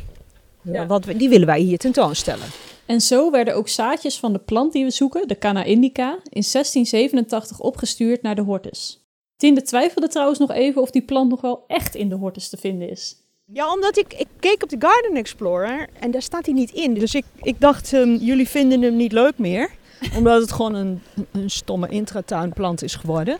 Ja. 0.62 0.86
Want 0.86 1.18
die 1.18 1.28
willen 1.28 1.46
wij 1.46 1.60
hier 1.60 1.78
tentoonstellen. 1.78 2.46
En 2.86 3.00
zo 3.00 3.30
werden 3.30 3.54
ook 3.54 3.68
zaadjes 3.68 4.18
van 4.18 4.32
de 4.32 4.38
plant 4.38 4.72
die 4.72 4.84
we 4.84 4.90
zoeken, 4.90 5.28
de 5.28 5.38
Cana 5.38 5.64
indica, 5.64 6.10
in 6.10 6.44
1687 6.52 7.60
opgestuurd 7.60 8.22
naar 8.22 8.34
de 8.34 8.42
Hortus. 8.42 9.04
Tinde 9.36 9.62
twijfelde 9.62 10.08
trouwens 10.08 10.38
nog 10.38 10.50
even 10.50 10.82
of 10.82 10.90
die 10.90 11.02
plant 11.02 11.30
nog 11.30 11.40
wel 11.40 11.64
echt 11.66 11.94
in 11.94 12.08
de 12.08 12.14
Hortus 12.14 12.48
te 12.48 12.56
vinden 12.56 12.90
is. 12.90 13.16
Ja, 13.52 13.72
omdat 13.72 13.98
ik, 13.98 14.14
ik 14.14 14.26
keek 14.40 14.62
op 14.62 14.68
de 14.68 14.76
Garden 14.78 15.16
Explorer 15.16 15.88
en 16.00 16.10
daar 16.10 16.22
staat 16.22 16.46
hij 16.46 16.54
niet 16.54 16.70
in. 16.70 16.94
Dus 16.94 17.14
ik, 17.14 17.24
ik 17.42 17.60
dacht, 17.60 17.92
um, 17.92 18.16
jullie 18.16 18.48
vinden 18.48 18.82
hem 18.82 18.96
niet 18.96 19.12
leuk 19.12 19.38
meer. 19.38 19.70
omdat 20.16 20.40
het 20.40 20.52
gewoon 20.52 20.74
een, 20.74 21.02
een 21.32 21.50
stomme 21.50 21.88
intratuinplant 21.88 22.82
is 22.82 22.94
geworden. 22.94 23.38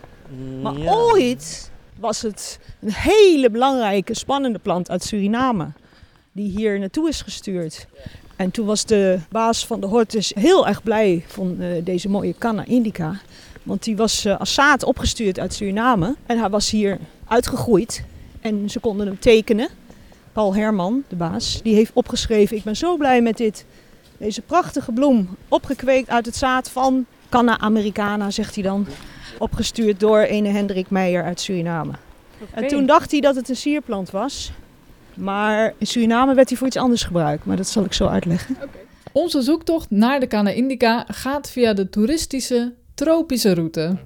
Maar 0.63 0.79
ja. 0.79 0.93
ooit 0.93 1.71
was 1.99 2.23
het 2.23 2.59
een 2.81 2.93
hele 2.93 3.51
belangrijke, 3.51 4.15
spannende 4.15 4.59
plant 4.59 4.91
uit 4.91 5.03
Suriname. 5.03 5.73
Die 6.33 6.51
hier 6.51 6.79
naartoe 6.79 7.09
is 7.09 7.23
gestuurd. 7.23 7.87
En 8.37 8.51
toen 8.51 8.67
was 8.67 8.85
de 8.85 9.19
baas 9.31 9.67
van 9.67 9.81
de 9.81 9.87
Hortus 9.87 10.33
heel 10.35 10.67
erg 10.67 10.83
blij 10.83 11.25
van 11.27 11.57
uh, 11.59 11.85
deze 11.85 12.09
mooie 12.09 12.35
Canna 12.39 12.65
indica. 12.65 13.21
Want 13.63 13.83
die 13.83 13.97
was 13.97 14.27
uh, 14.27 14.39
als 14.39 14.55
zaad 14.55 14.85
opgestuurd 14.85 15.39
uit 15.39 15.55
Suriname. 15.55 16.15
En 16.27 16.39
hij 16.39 16.51
was 16.51 16.71
hier 16.71 16.99
uitgegroeid. 17.29 18.05
En 18.41 18.71
ze 18.71 18.81
konden 18.81 19.07
hem 19.07 19.19
tekenen. 19.19 19.69
Paul 20.33 20.55
Herman, 20.55 21.05
de 21.09 21.17
baas, 21.17 21.61
die 21.63 21.75
heeft 21.75 21.91
opgeschreven... 21.95 22.57
Ik 22.57 22.65
ben 22.65 22.77
zo 22.77 22.97
blij 22.97 23.23
met 23.23 23.37
dit, 23.37 23.65
deze 24.19 24.41
prachtige 24.41 24.93
bloem. 24.93 25.37
Opgekweekt 25.49 26.09
uit 26.09 26.27
het 26.27 26.37
zaad 26.37 26.71
van 26.71 27.07
Canna 27.29 27.59
americana, 27.59 28.31
zegt 28.31 28.55
hij 28.55 28.65
dan. 28.65 28.87
Opgestuurd 29.39 30.01
door 30.01 30.21
ene 30.21 30.49
Hendrik 30.49 30.91
Meijer 30.91 31.25
uit 31.25 31.41
Suriname. 31.41 31.93
Okay. 32.43 32.63
En 32.63 32.69
toen 32.69 32.87
dacht 32.87 33.11
hij 33.11 33.21
dat 33.21 33.37
het 33.37 33.49
een 33.49 33.57
sierplant 33.57 34.11
was. 34.11 34.53
Maar 35.15 35.75
in 35.79 35.87
Suriname 35.87 36.35
werd 36.35 36.49
hij 36.49 36.59
voor 36.59 36.67
iets 36.67 36.77
anders 36.77 37.03
gebruikt. 37.03 37.45
Maar 37.45 37.57
dat 37.57 37.69
zal 37.69 37.85
ik 37.85 37.93
zo 37.93 38.07
uitleggen. 38.07 38.55
Okay. 38.57 38.69
Onze 39.13 39.43
zoektocht 39.43 39.91
naar 39.91 40.21
de 40.21 40.27
Cana 40.27 40.51
Indica 40.51 41.05
gaat 41.09 41.51
via 41.51 41.73
de 41.73 41.89
toeristische 41.89 42.73
tropische 42.95 43.55
route. 43.55 43.97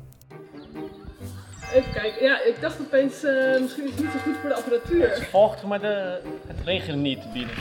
Even 1.75 1.93
kijken, 1.93 2.25
ja, 2.25 2.43
ik 2.45 2.57
dacht 2.61 2.81
opeens, 2.81 3.25
uh, 3.25 3.61
misschien 3.61 3.85
is 3.85 3.91
het 3.91 4.01
niet 4.01 4.11
zo 4.13 4.19
goed 4.19 4.35
voor 4.41 4.49
de 4.49 4.55
apparatuur. 4.55 5.11
Het 5.11 5.27
volgt, 5.31 5.63
maar 5.63 5.81
de, 5.81 6.21
het 6.47 6.57
regent 6.65 6.99
niet 6.99 7.33
binnen. 7.33 7.55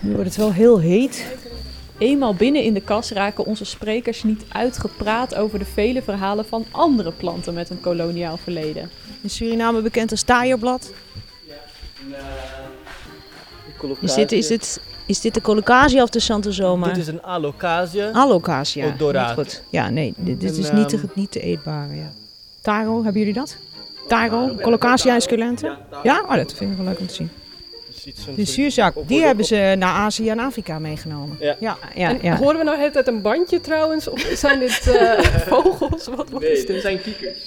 Nu 0.00 0.12
wordt 0.12 0.26
het 0.26 0.36
wel 0.36 0.52
heel 0.52 0.80
heet. 0.80 1.26
Eenmaal 1.98 2.34
binnen 2.34 2.62
in 2.62 2.74
de 2.74 2.80
kas 2.80 3.10
raken 3.10 3.44
onze 3.44 3.64
sprekers 3.64 4.22
niet 4.22 4.44
uitgepraat 4.48 5.34
over 5.34 5.58
de 5.58 5.64
vele 5.64 6.02
verhalen 6.02 6.44
van 6.44 6.64
andere 6.70 7.12
planten 7.12 7.54
met 7.54 7.70
een 7.70 7.80
koloniaal 7.80 8.36
verleden. 8.36 8.90
In 9.22 9.30
Suriname 9.30 9.80
bekend 9.80 10.10
als 10.10 10.22
taaierblad. 10.22 10.92
Is 14.00 14.14
dit, 14.14 14.32
is, 14.32 14.46
dit, 14.46 14.80
is 15.06 15.20
dit 15.20 15.34
de 15.34 15.40
colocasia 15.40 16.02
of 16.02 16.10
de 16.10 16.20
Santosoma? 16.20 16.86
Dit 16.86 16.96
is 16.96 17.06
een 17.06 17.22
alocasia. 17.22 18.10
Alocasia. 18.10 18.94
Goed. 19.34 19.62
Ja, 19.70 19.90
nee, 19.90 20.14
dit, 20.16 20.40
dit 20.40 20.56
is 20.56 20.72
niet, 20.72 20.88
te, 20.88 20.96
ehm, 20.96 21.06
niet 21.14 21.30
te 21.30 21.40
eetbare. 21.40 21.94
Ja. 21.94 22.12
Taro, 22.62 23.02
hebben 23.02 23.20
jullie 23.20 23.34
dat? 23.34 23.56
Taro, 24.08 24.54
colocasia 24.62 25.14
esculenta? 25.14 25.78
Ja, 26.02 26.22
oh, 26.22 26.34
dat 26.34 26.52
vind 26.52 26.70
ik 26.70 26.76
wel 26.76 26.86
leuk 26.86 26.98
om 26.98 27.06
te 27.06 27.14
zien. 27.14 27.30
De 28.36 28.44
zuurzak, 28.44 28.94
die 29.06 29.22
hebben 29.22 29.44
ze 29.44 29.74
naar 29.78 29.92
Azië 29.92 30.28
en 30.28 30.38
Afrika 30.38 30.78
meegenomen. 30.78 31.36
Ja. 31.40 31.56
Ja, 31.60 31.78
ja, 31.94 32.16
ja. 32.22 32.36
Horen 32.36 32.58
we 32.58 32.64
nou 32.64 32.78
het 32.78 32.96
uit 32.96 33.06
een 33.06 33.22
bandje 33.22 33.60
trouwens? 33.60 34.08
Of 34.08 34.20
zijn 34.20 34.58
dit 34.58 34.86
uh, 34.86 35.20
vogels? 35.52 36.06
Wat, 36.06 36.30
wat 36.30 36.40
nee, 36.40 36.52
is 36.52 36.58
dit? 36.58 36.68
Het 36.68 36.80
zijn 36.80 37.00
kiekers. 37.02 37.38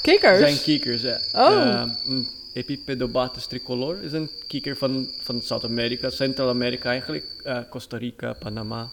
Kikkers? 0.00 0.38
Het 0.38 0.48
zijn 0.48 0.62
kiekers, 0.62 1.02
ja. 1.02 1.20
Oh. 1.32 1.84
Uh, 2.06 2.26
Epipedobatus 2.52 3.46
tricolor 3.46 4.02
is 4.02 4.12
een 4.12 4.30
kieker 4.46 4.76
van, 4.76 5.08
van 5.20 5.42
Zuid-Amerika, 5.42 6.10
Centraal-Amerika 6.10 6.90
eigenlijk. 6.90 7.24
Uh, 7.46 7.58
Costa 7.70 7.96
Rica, 7.96 8.32
Panama. 8.32 8.88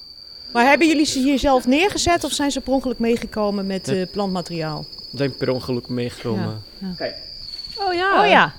Maar 0.51 0.65
hebben 0.65 0.87
jullie 0.87 1.05
ze 1.05 1.19
hier 1.19 1.39
zelf 1.39 1.67
neergezet 1.67 2.23
of 2.23 2.31
zijn 2.31 2.51
ze 2.51 2.61
per 2.61 2.73
ongeluk 2.73 2.99
meegekomen 2.99 3.67
met 3.67 3.87
eh, 3.87 4.11
plantmateriaal? 4.11 4.85
We 5.11 5.17
zijn 5.17 5.37
per 5.37 5.49
ongeluk 5.49 5.89
meegekomen. 5.89 6.63
Oh 7.79 7.93
ja. 7.93 8.21
Oh 8.21 8.27
ja. 8.27 8.53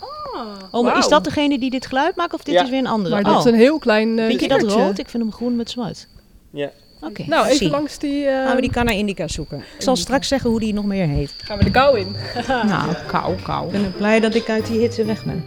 Oh, 0.71 0.83
maar 0.85 0.99
is 0.99 1.09
dat 1.09 1.25
degene 1.25 1.59
die 1.59 1.71
dit 1.71 1.87
geluid 1.87 2.17
maakt 2.17 2.35
of 2.35 2.43
dit 2.45 2.55
Ja. 2.55 2.63
is 2.63 2.71
weer 2.71 2.79
een 2.79 2.87
andere? 2.87 3.15
Maar 3.15 3.25
oh. 3.25 3.31
dat 3.37 3.47
is 3.47 3.53
een 3.53 3.59
heel 3.59 3.79
klein 3.79 4.19
uh, 4.19 4.27
Vind 4.27 4.41
je 4.41 4.49
dat 4.49 4.63
rood? 4.63 4.99
Ik 4.99 5.09
vind 5.09 5.23
hem 5.23 5.33
groen 5.33 5.57
met 5.57 5.71
zwart. 5.71 6.07
Ja. 6.51 6.71
Oké, 7.01 7.25
Nou, 7.27 7.45
even 7.45 7.57
zie. 7.57 7.71
langs 7.71 7.99
die... 7.99 8.25
eh, 8.27 8.45
Gaan 8.47 8.55
we 8.55 8.61
die 8.61 8.71
Canna 8.71 8.93
Indica 8.93 9.29
zoeken. 9.29 9.59
Ik 9.59 9.83
zal 9.83 9.97
straks 9.97 10.29
zeggen 10.29 10.51
hoe 10.51 10.61
die 10.61 10.75
nog 10.75 10.85
meer 10.85 11.07
heet. 11.07 11.35
gaan 11.39 11.59
we 11.59 11.65
de 11.65 11.71
kou 11.71 11.99
in. 11.99 12.17
nou, 12.67 12.95
kou, 13.07 13.35
kou. 13.43 13.67
Ik 13.67 13.73
ben 13.73 13.95
blij 13.97 14.21
dat 14.21 14.35
ik 14.35 14.49
uit 14.51 14.67
die 14.67 14.79
hitte 14.79 15.05
weg 15.05 15.25
ben. 15.25 15.45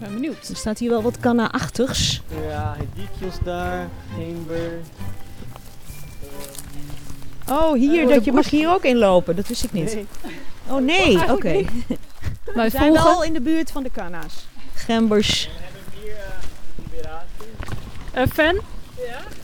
ben 0.00 0.12
benieuwd. 0.14 0.48
Er 0.48 0.56
staat 0.56 0.78
hier 0.78 0.90
wel 0.90 1.02
wat 1.02 1.18
Canna-achtigs. 1.20 2.22
Ja, 2.48 2.76
diekjes 2.94 3.34
daar, 3.44 3.88
heenber. 4.10 4.70
Oh, 7.50 7.72
hier, 7.72 8.02
Oh, 8.04 8.14
dat 8.14 8.24
je 8.24 8.32
mag 8.32 8.50
hier 8.50 8.70
ook 8.70 8.84
inlopen. 8.84 9.36
Dat 9.36 9.48
wist 9.48 9.64
ik 9.64 9.72
niet. 9.72 9.98
Oh 10.68 10.80
nee, 10.80 11.32
oké. 11.32 11.52
Wij 12.54 12.64
We 12.64 12.70
zijn 12.70 12.94
volgen 12.94 13.04
wel 13.04 13.24
in 13.24 13.32
de 13.32 13.40
buurt 13.40 13.70
van 13.70 13.82
de 13.82 13.90
Canna's. 13.90 14.46
Gembers. 14.74 15.48
uh, 18.16 18.22
fan. 18.32 18.60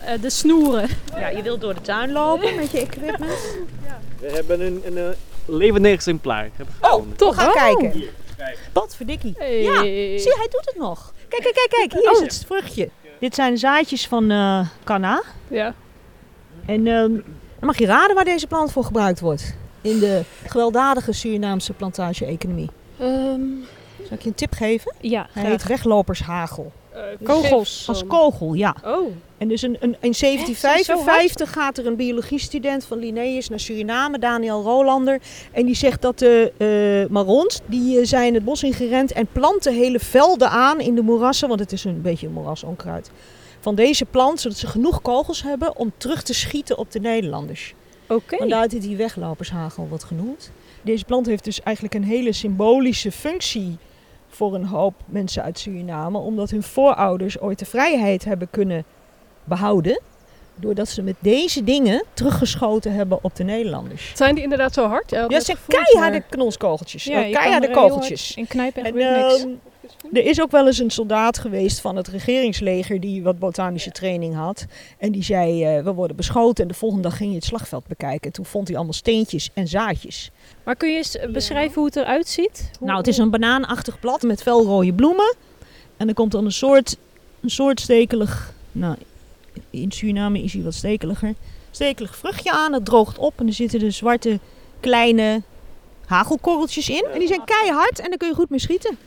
Eh, 0.05 0.21
de 0.21 0.29
snoeren. 0.29 0.89
Ja, 1.15 1.27
je 1.27 1.41
wilt 1.41 1.61
door 1.61 1.73
de 1.73 1.81
tuin 1.81 2.11
lopen 2.11 2.55
met 2.55 2.71
je 2.71 2.79
equipment. 2.79 3.39
We 4.21 4.27
hebben 4.31 4.61
een, 4.61 4.81
een, 4.85 4.97
eh, 4.97 5.05
levend 5.45 5.85
exemplaar. 5.85 6.49
Oh, 6.81 7.05
toch 7.15 7.35
gaan 7.35 7.47
Oh. 7.47 7.53
kijken. 7.53 8.03
Wat 8.73 8.95
verdikkie. 8.95 9.33
Hey. 9.37 9.61
Ja, 9.61 9.79
zie, 10.19 10.33
hij 10.35 10.47
doet 10.49 10.65
het 10.65 10.75
nog. 10.77 11.13
Kijk, 11.27 11.41
kijk, 11.41 11.53
kijk, 11.55 11.69
kijk. 11.69 11.91
Hier 11.93 12.11
is 12.11 12.19
het 12.19 12.43
vruchtje. 12.47 12.89
Dit 13.19 13.35
zijn 13.35 13.57
zaadjes 13.57 14.07
van 14.07 14.31
eh 14.31 14.67
canna. 14.83 15.23
Ja. 15.47 15.73
En 16.65 16.87
ehm, 16.87 17.11
dan 17.63 17.71
mag 17.71 17.81
je 17.81 17.85
raden 17.87 18.15
waar 18.15 18.25
deze 18.25 18.47
plant 18.47 18.71
voor 18.71 18.83
gebruikt 18.83 19.19
wordt. 19.19 19.55
In 19.81 19.99
de 19.99 20.21
gewelddadige 20.47 21.11
Surinaamse 21.11 21.73
plantage-economie. 21.73 22.69
Ehm, 22.99 23.39
Zal 23.97 24.17
ik 24.17 24.21
je 24.21 24.29
een 24.29 24.35
tip 24.35 24.53
geven? 24.53 24.93
ja, 25.01 25.27
Hij 25.31 25.49
heet 25.49 25.67
weglopershagel. 25.67 26.71
kogels. 27.23 27.85
Als 27.87 28.07
kogel, 28.07 28.53
ja. 28.53 28.75
Oh, 28.85 29.11
En 29.37 29.47
dus 29.47 29.61
een, 29.61 29.77
een, 29.79 29.95
in 29.99 30.13
1755 30.19 31.51
gaat 31.51 31.77
er 31.77 31.85
een 31.87 31.95
biologiestudent 31.95 32.85
van 32.85 32.97
Linnaeus 32.97 33.49
naar 33.49 33.59
Suriname, 33.59 34.19
Daniel 34.19 34.61
Rolander. 34.63 35.19
En 35.51 35.65
die 35.65 35.75
zegt 35.75 36.01
dat 36.01 36.19
de 36.19 36.51
eh 36.57 37.11
marons, 37.11 37.59
die 37.65 38.05
zijn 38.05 38.33
het 38.33 38.43
bos 38.43 38.63
ingerend 38.63 39.11
en 39.11 39.27
planten 39.31 39.73
hele 39.73 39.99
velden 39.99 40.49
aan 40.49 40.79
in 40.79 40.95
de 40.95 41.01
moerassen. 41.01 41.47
Want 41.47 41.59
het 41.59 41.71
is 41.71 41.83
een 41.83 42.01
beetje 42.01 42.27
een 42.27 42.33
moerasonkruid. 42.33 43.11
Van 43.63 43.75
deze 43.75 44.05
plant, 44.05 44.39
zodat 44.39 44.57
ze 44.57 44.67
genoeg 44.67 45.01
kogels 45.01 45.43
hebben 45.43 45.77
om 45.77 45.91
terug 45.97 46.23
te 46.23 46.33
schieten 46.33 46.77
op 46.77 46.91
de 46.91 46.99
Nederlanders. 46.99 47.73
oké. 48.07 48.37
Vandaar 48.37 48.67
dat 48.67 48.81
die 48.81 48.95
weglopershagel 48.97 49.87
wordt 49.87 50.03
genoemd. 50.03 50.51
Deze 50.81 51.05
plant 51.05 51.25
heeft 51.25 51.43
dus 51.43 51.61
eigenlijk 51.61 51.95
een 51.95 52.03
hele 52.03 52.33
symbolische 52.33 53.11
functie 53.11 53.77
voor 54.29 54.55
een 54.55 54.65
hoop 54.65 54.93
mensen 55.05 55.43
uit 55.43 55.59
Suriname. 55.59 56.17
Omdat 56.17 56.49
hun 56.49 56.63
voorouders 56.63 57.39
ooit 57.39 57.59
de 57.59 57.65
vrijheid 57.65 58.25
hebben 58.25 58.47
kunnen 58.51 58.83
behouden. 59.43 60.01
Doordat 60.55 60.89
ze 60.89 61.01
met 61.01 61.15
deze 61.19 61.63
dingen 61.63 62.03
teruggeschoten 62.13 62.93
hebben 62.93 63.19
op 63.21 63.35
de 63.35 63.43
Nederlanders. 63.43 64.11
Zijn 64.15 64.33
die 64.35 64.43
inderdaad 64.43 64.73
zo 64.73 64.87
hard? 64.87 65.09
Ja, 65.11 65.25
Ja, 65.27 65.35
het 65.35 65.45
zijn 65.45 65.57
keiharde 65.67 66.21
knolskogeltjes. 66.29 67.03
Ja, 67.03 67.21
keiharde 67.21 67.71
kogeltjes. 67.71 68.35
In 68.35 68.47
knijpen 68.47 68.83
echt 68.83 68.89
En, 68.91 68.97
weer 68.97 69.17
niks. 69.17 69.41
ehm, 69.41 69.49
er 70.13 70.25
is 70.25 70.41
ook 70.41 70.51
wel 70.51 70.65
eens 70.67 70.77
een 70.79 70.89
soldaat 70.91 71.37
geweest 71.37 71.79
van 71.79 71.95
het 71.95 72.07
regeringsleger 72.07 72.99
die 72.99 73.23
wat 73.23 73.39
botanische 73.39 73.91
training 73.91 74.35
had. 74.35 74.65
En 74.97 75.11
die 75.11 75.23
zei, 75.23 75.63
eh, 75.63 75.83
we 75.83 75.93
worden 75.93 76.15
beschoten. 76.15 76.63
En 76.63 76.67
de 76.69 76.73
volgende 76.77 77.03
dag 77.03 77.17
ging 77.17 77.29
hij 77.29 77.37
het 77.37 77.47
slagveld 77.47 77.87
bekijken. 77.87 78.21
En 78.27 78.31
toen 78.31 78.45
vond 78.45 78.67
hij 78.67 78.75
allemaal 78.75 78.93
steentjes 78.93 79.49
en 79.53 79.67
zaadjes. 79.67 80.31
Maar 80.63 80.75
kun 80.75 80.89
je 80.91 80.97
eens 80.97 81.17
eh, 81.17 81.29
beschrijven 81.31 81.75
hoe 81.75 81.85
het 81.85 81.95
eruit 81.95 82.27
ziet? 82.27 82.69
Hoe- 82.79 82.87
Nou, 82.87 82.97
het 82.99 83.07
is 83.07 83.17
een 83.17 83.29
banaanachtig 83.29 83.99
blad 83.99 84.21
met 84.21 84.41
felrode 84.41 84.93
bloemen. 84.93 85.35
En 85.97 86.07
er 86.07 86.13
komt 86.13 86.31
dan 86.31 86.45
een 86.45 86.51
soort, 86.51 86.97
een 87.41 87.49
soort 87.49 87.79
stekelig, 87.79 88.53
nou, 88.71 88.95
in 89.69 89.91
Suriname 89.91 90.43
is 90.43 90.53
hij 90.53 90.61
wat 90.63 90.73
stekeliger, 90.73 91.33
stekelig 91.71 92.15
vruchtje 92.15 92.51
aan. 92.51 92.73
Het 92.73 92.85
droogt 92.85 93.17
op 93.17 93.33
en 93.39 93.47
er 93.47 93.53
zitten 93.53 93.79
de 93.79 93.91
zwarte 93.91 94.39
kleine 94.79 95.41
hagelkorreltjes 96.05 96.89
in. 96.89 97.05
En 97.13 97.19
die 97.19 97.27
zijn 97.27 97.43
keihard 97.45 97.99
en 97.99 98.09
daar 98.09 98.17
kun 98.17 98.27
je 98.27 98.33
goed 98.35 98.49
mee 98.49 98.59
schieten. 98.59 98.97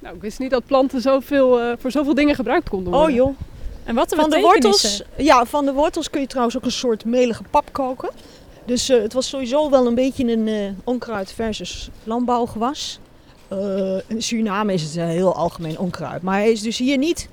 Nou, 0.00 0.14
ik 0.14 0.22
wist 0.22 0.38
niet 0.38 0.50
dat 0.50 0.66
planten 0.66 1.00
zoveel, 1.00 1.60
eh, 1.60 1.72
voor 1.78 1.90
zoveel 1.90 2.14
dingen 2.14 2.34
gebruikt 2.34 2.68
konden 2.68 2.92
worden. 2.92 3.10
Oh 3.10 3.16
joh. 3.16 3.36
En 3.84 3.94
wat 3.94 4.14
Van 4.14 4.30
de 4.30 4.40
wortels, 4.40 5.02
ja, 5.16 5.44
van 5.44 5.64
de 5.64 5.72
wortels 5.72 6.10
kun 6.10 6.20
je 6.20 6.26
trouwens 6.26 6.56
ook 6.56 6.64
een 6.64 6.70
soort 6.70 7.04
melige 7.04 7.42
pap 7.50 7.72
koken. 7.72 8.10
Dus 8.64 8.88
eh, 8.88 9.02
het 9.02 9.12
was 9.12 9.28
sowieso 9.28 9.70
wel 9.70 9.86
een 9.86 9.94
beetje 9.94 10.32
een 10.32 10.48
eh, 10.48 10.54
onkruid 10.84 11.32
versus 11.32 11.90
landbouwgewas. 12.04 13.00
Eh, 13.50 13.98
in 14.06 14.22
Suriname 14.22 14.72
is 14.72 14.82
het 14.82 14.96
een 14.96 15.08
heel 15.08 15.34
algemeen 15.34 15.78
onkruid. 15.78 16.22
Maar 16.22 16.34
hij 16.34 16.52
is 16.52 16.62
dus 16.62 16.78
hier 16.78 16.98
niet. 16.98 17.28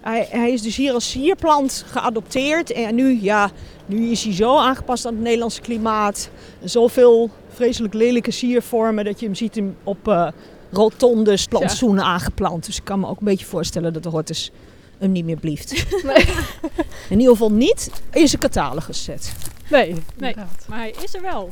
Hij, 0.00 0.26
hij 0.30 0.52
is 0.52 0.62
dus 0.62 0.76
hier 0.76 0.92
als 0.92 1.10
sierplant 1.10 1.84
geadopteerd. 1.86 2.72
En 2.72 2.94
nu, 2.94 3.18
ja, 3.22 3.50
nu 3.86 4.10
is 4.10 4.24
hij 4.24 4.34
zo 4.34 4.58
aangepast 4.58 5.06
aan 5.06 5.12
het 5.14 5.22
Nederlandse 5.22 5.60
klimaat. 5.60 6.28
En 6.62 6.70
zoveel 6.70 7.30
vreselijk 7.48 7.94
lelijke 7.94 8.30
siervormen 8.30 9.04
dat 9.04 9.20
je 9.20 9.26
hem 9.26 9.34
ziet 9.34 9.54
hem 9.54 9.76
op 9.84 10.08
eh, 10.08 10.28
rotondes, 10.74 11.46
plantsoenen 11.46 12.04
aangeplant. 12.04 12.66
Dus 12.66 12.76
ik 12.76 12.84
kan 12.84 13.00
me 13.00 13.06
ook 13.06 13.18
een 13.18 13.24
beetje 13.24 13.46
voorstellen 13.46 13.92
dat 13.92 14.02
de 14.02 14.08
hortus 14.08 14.50
hem 14.98 15.12
niet 15.12 15.24
meer 15.24 15.36
blieft. 15.36 15.72
In 17.08 17.18
ieder 17.18 17.32
geval 17.32 17.52
niet 17.52 17.90
in 18.12 18.28
zijn 18.28 18.40
catalogus 18.40 19.04
zet. 19.04 19.32
Nee, 19.70 19.94
Nee, 20.16 20.34
maar 20.68 20.78
hij 20.78 20.94
is 21.02 21.14
er 21.14 21.22
wel. 21.22 21.50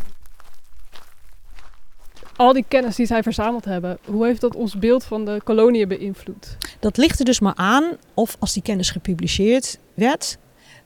Al 2.36 2.52
die 2.52 2.64
kennis 2.68 2.96
die 2.96 3.06
zij 3.06 3.22
verzameld 3.22 3.64
hebben, 3.64 3.98
hoe 4.04 4.26
heeft 4.26 4.40
dat 4.40 4.54
ons 4.54 4.78
beeld 4.78 5.04
van 5.04 5.24
de 5.24 5.40
koloniën 5.44 5.88
beïnvloed? 5.88 6.56
Dat 6.80 6.96
ligt 6.96 7.18
er 7.18 7.24
dus 7.24 7.40
maar 7.40 7.54
aan 7.54 7.96
of 8.14 8.36
als 8.38 8.52
die 8.52 8.62
kennis 8.62 8.90
gepubliceerd 8.90 9.78
werd 9.94 10.38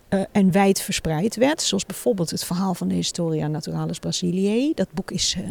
eh, 0.08 0.20
en 0.32 0.52
wijd 0.52 0.80
verspreid 0.80 1.36
werd. 1.36 1.62
Zoals 1.62 1.86
bijvoorbeeld 1.86 2.30
het 2.30 2.44
verhaal 2.44 2.74
van 2.74 2.88
de 2.88 2.94
Historia 2.94 3.46
Naturalis 3.46 3.98
Brasiliae. 3.98 4.72
Dat 4.74 4.92
boek 4.92 5.10
is 5.10 5.36
eh, 5.38 5.50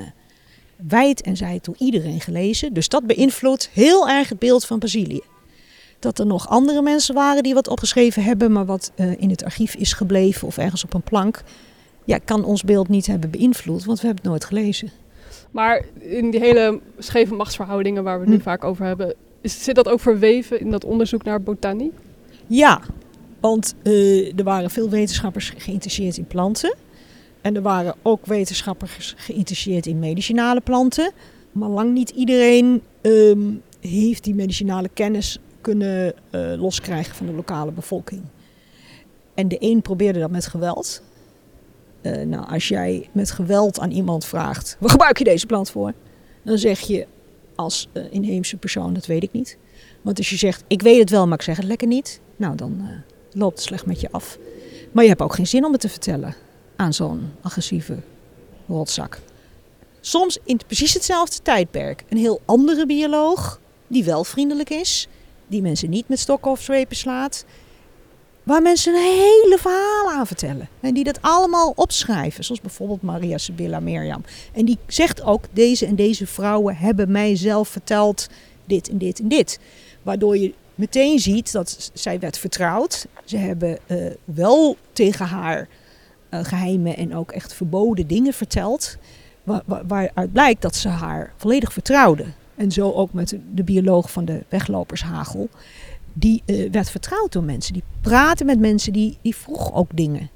wijd 0.88 1.22
en 1.22 1.38
zijd 1.38 1.66
door 1.66 1.76
iedereen 1.78 2.22
gelezen. 2.22 2.74
Dus 2.74 2.90
dat 2.90 3.08
beïnvloedt 3.08 3.70
heel 3.74 4.10
erg 4.10 4.30
het 4.30 4.40
beeld 4.40 4.66
van 4.66 4.80
Brazilië. 4.80 5.22
Dat 6.00 6.20
er 6.20 6.26
nog 6.26 6.50
andere 6.50 6.82
mensen 6.82 7.16
waren 7.16 7.44
die 7.44 7.54
wat 7.54 7.68
opgeschreven 7.68 8.24
hebben, 8.24 8.52
maar 8.52 8.66
wat 8.66 8.92
eh, 8.96 9.22
in 9.22 9.30
het 9.30 9.44
archief 9.44 9.76
is 9.76 9.94
gebleven 9.94 10.48
of 10.48 10.58
ergens 10.58 10.84
op 10.84 10.94
een 10.94 11.02
plank. 11.02 11.44
Ja, 12.06 12.18
kan 12.18 12.44
ons 12.44 12.64
beeld 12.64 12.88
niet 12.88 13.06
hebben 13.08 13.30
beïnvloed, 13.30 13.86
want 13.86 14.00
we 14.00 14.06
hebben 14.06 14.24
het 14.24 14.32
nooit 14.32 14.46
gelezen. 14.46 14.92
Maar 15.52 15.86
in 16.00 16.32
die 16.32 16.40
hele 16.40 16.80
scheve 16.98 17.34
machtsverhoudingen 17.34 18.04
waar 18.04 18.20
we 18.20 18.28
nu 18.28 18.36
Hm. 18.36 18.42
vaak 18.42 18.64
over 18.64 18.86
hebben, 18.86 19.14
is, 19.42 19.64
zit 19.64 19.76
dat 19.76 19.88
ook 19.90 20.00
verweven 20.00 20.60
in 20.60 20.72
dat 20.72 20.86
onderzoek 20.86 21.24
naar 21.24 21.42
botanie? 21.42 21.92
Ja, 22.48 22.82
want 23.40 23.76
eh, 23.84 24.38
er 24.38 24.44
waren 24.44 24.70
veel 24.70 24.90
wetenschappers 24.90 25.54
geïnteresseerd 25.58 26.18
in 26.18 26.26
planten. 26.28 26.76
En 27.45 27.55
er 27.55 27.62
waren 27.62 27.95
ook 28.01 28.25
wetenschappers 28.25 29.13
geïnteresseerd 29.17 29.86
in 29.86 29.99
medicinale 29.99 30.62
planten. 30.62 31.12
Maar 31.51 31.69
lang 31.69 31.93
niet 31.93 32.10
iedereen 32.10 32.81
ehm, 33.01 33.53
heeft 33.79 34.23
die 34.23 34.36
medicinale 34.36 34.89
kennis 34.93 35.39
kunnen 35.62 36.13
eh, 36.29 36.53
loskrijgen 36.58 37.15
van 37.15 37.25
de 37.25 37.31
lokale 37.31 37.71
bevolking. 37.71 38.21
En 39.34 39.47
de 39.47 39.58
een 39.60 39.81
probeerde 39.81 40.19
dat 40.19 40.31
met 40.31 40.47
geweld. 40.47 41.01
Eh, 42.01 42.25
nou, 42.25 42.47
als 42.49 42.67
jij 42.67 43.10
met 43.12 43.31
geweld 43.31 43.79
aan 43.79 43.91
iemand 43.91 44.25
vraagt, 44.25 44.77
waar 44.79 44.89
gebruik 44.89 45.17
je 45.17 45.23
deze 45.23 45.45
plant 45.45 45.69
voor? 45.69 45.93
Dan 46.43 46.58
zeg 46.58 46.79
je 46.79 47.08
als 47.55 47.88
eh, 47.91 48.03
inheemse 48.10 48.58
persoon, 48.58 48.93
dat 48.93 49.05
weet 49.05 49.23
ik 49.23 49.31
niet. 49.31 49.58
Want 50.01 50.17
als 50.17 50.29
je 50.29 50.38
zegt, 50.38 50.63
ik 50.67 50.81
weet 50.81 50.99
het 50.99 51.10
wel, 51.10 51.27
maar 51.27 51.38
ik 51.38 51.43
zeg 51.43 51.58
het 51.58 51.65
lekker 51.65 51.88
niet. 51.88 52.19
Nou, 52.36 52.55
dan 52.55 52.88
loopt 53.31 53.58
het 53.58 53.67
slecht 53.67 53.86
met 53.86 54.01
je 54.01 54.12
af. 54.12 54.38
Maar 54.91 55.03
je 55.03 55.10
hebt 55.10 55.21
ook 55.21 55.36
geen 55.36 55.47
zin 55.47 55.65
om 55.65 55.71
het 55.71 55.81
te 55.81 55.89
vertellen 55.89 56.44
aan 56.76 56.94
zo'n 56.94 57.32
agressieve 57.42 57.98
rotzak. 58.68 59.20
Soms 60.02 60.38
in 60.44 60.60
precies 60.68 60.94
hetzelfde 60.94 61.42
tijdperk. 61.42 62.04
Een 62.10 62.18
heel 62.18 62.42
andere 62.46 62.86
bioloog, 62.86 63.60
die 63.88 64.04
wel 64.04 64.24
vriendelijk 64.24 64.70
is. 64.70 65.08
Die 65.48 65.62
mensen 65.62 65.90
niet 65.90 66.08
met 66.08 66.20
stokken 66.20 66.52
of 66.52 66.62
zwepen 66.62 66.96
slaat. 66.96 67.46
Waar 68.44 68.62
mensen 68.62 68.94
een 68.94 69.02
hele 69.02 69.58
verhaal 69.60 70.12
aan 70.12 70.28
vertellen. 70.28 70.70
En 70.80 70.94
die 70.94 71.04
dat 71.04 71.22
allemaal 71.22 71.74
opschrijven. 71.76 72.44
Zoals 72.44 72.62
bijvoorbeeld 72.62 73.02
Maria 73.02 73.38
Sibylla 73.38 73.80
Mirjam. 73.80 74.24
En 74.54 74.66
die 74.66 74.78
zegt 74.88 75.22
ook, 75.24 75.44
deze 75.52 75.86
en 75.86 75.96
deze 75.96 76.28
vrouwen 76.28 76.76
hebben 76.76 77.12
mij 77.12 77.36
zelf 77.36 77.68
verteld 77.68 78.28
dit 78.66 78.90
en 78.90 78.98
dit 78.98 79.20
en 79.20 79.28
dit. 79.28 79.60
Waardoor 80.04 80.38
je 80.38 80.54
meteen 80.76 81.20
ziet 81.20 81.52
dat 81.52 81.92
zij 81.94 82.20
werd 82.20 82.38
vertrouwd. 82.38 83.08
Ze 83.24 83.38
hebben 83.38 83.78
eh, 83.86 83.98
wel 84.24 84.78
tegen 84.94 85.26
haar 85.26 85.68
eh, 86.39 86.45
geheime 86.45 86.93
en 86.93 87.15
ook 87.15 87.32
echt 87.32 87.54
verboden 87.54 88.08
dingen 88.08 88.34
verteld. 88.34 88.98
Wa- 89.43 89.63
wa- 89.65 89.84
waaruit 89.88 90.32
blijkt 90.32 90.62
dat 90.62 90.76
ze 90.76 90.89
haar 90.89 91.34
volledig 91.38 91.74
vertrouwde. 91.74 92.26
En 92.56 92.71
zo 92.71 92.91
ook 92.91 93.13
met 93.13 93.38
de, 93.54 93.63
bioloog 93.63 94.12
van 94.12 94.26
de 94.26 94.43
weglopershagel. 94.50 95.50
die 96.13 96.43
uh, 96.45 96.71
werd 96.71 96.89
vertrouwd 96.89 97.32
door 97.32 97.43
mensen. 97.43 97.74
Die 97.74 97.84
praten 98.02 98.45
met 98.45 98.60
mensen, 98.60 98.93
die, 98.93 99.17
die 99.21 99.36
vroeg 99.36 99.74
ook 99.74 99.89
dingen. 99.93 100.30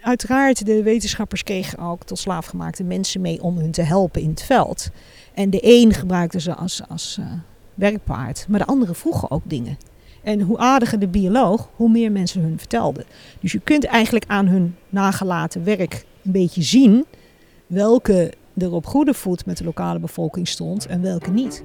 Uiteraard, 0.00 0.66
de 0.66 0.82
wetenschappers 0.82 1.42
kregen 1.42 1.78
ook 1.78 2.04
tot 2.04 2.18
slaafgemaakte 2.18 2.84
mensen 2.84 3.20
mee 3.20 3.42
om 3.42 3.58
hun 3.58 3.70
te 3.70 3.82
helpen 3.82 4.22
in 4.22 4.30
het 4.30 4.42
veld. 4.42 4.90
En 5.34 5.50
de 5.50 5.58
een 5.62 5.92
gebruikte 5.92 6.40
ze 6.40 6.54
als, 6.54 6.82
als 6.88 7.16
uh, 7.20 7.26
werkpaard, 7.74 8.46
maar 8.48 8.58
de 8.58 8.66
andere 8.66 8.94
vroegen 8.94 9.30
ook 9.30 9.42
dingen. 9.44 9.78
En 10.26 10.40
hoe 10.40 10.58
aardiger 10.58 10.98
de 10.98 11.08
bioloog, 11.08 11.68
hoe 11.74 11.90
meer 11.90 12.12
mensen 12.12 12.42
hun 12.42 12.58
vertelden. 12.58 13.04
Dus 13.40 13.52
je 13.52 13.60
kunt 13.60 13.84
eigenlijk 13.84 14.24
aan 14.26 14.46
hun 14.46 14.76
nagelaten 14.88 15.64
werk 15.64 16.04
een 16.24 16.32
beetje 16.32 16.62
zien 16.62 17.04
welke 17.66 18.32
er 18.56 18.72
op 18.72 18.86
goede 18.86 19.14
voet 19.14 19.46
met 19.46 19.56
de 19.56 19.64
lokale 19.64 19.98
bevolking 19.98 20.48
stond 20.48 20.86
en 20.86 21.02
welke 21.02 21.30
niet. 21.30 21.62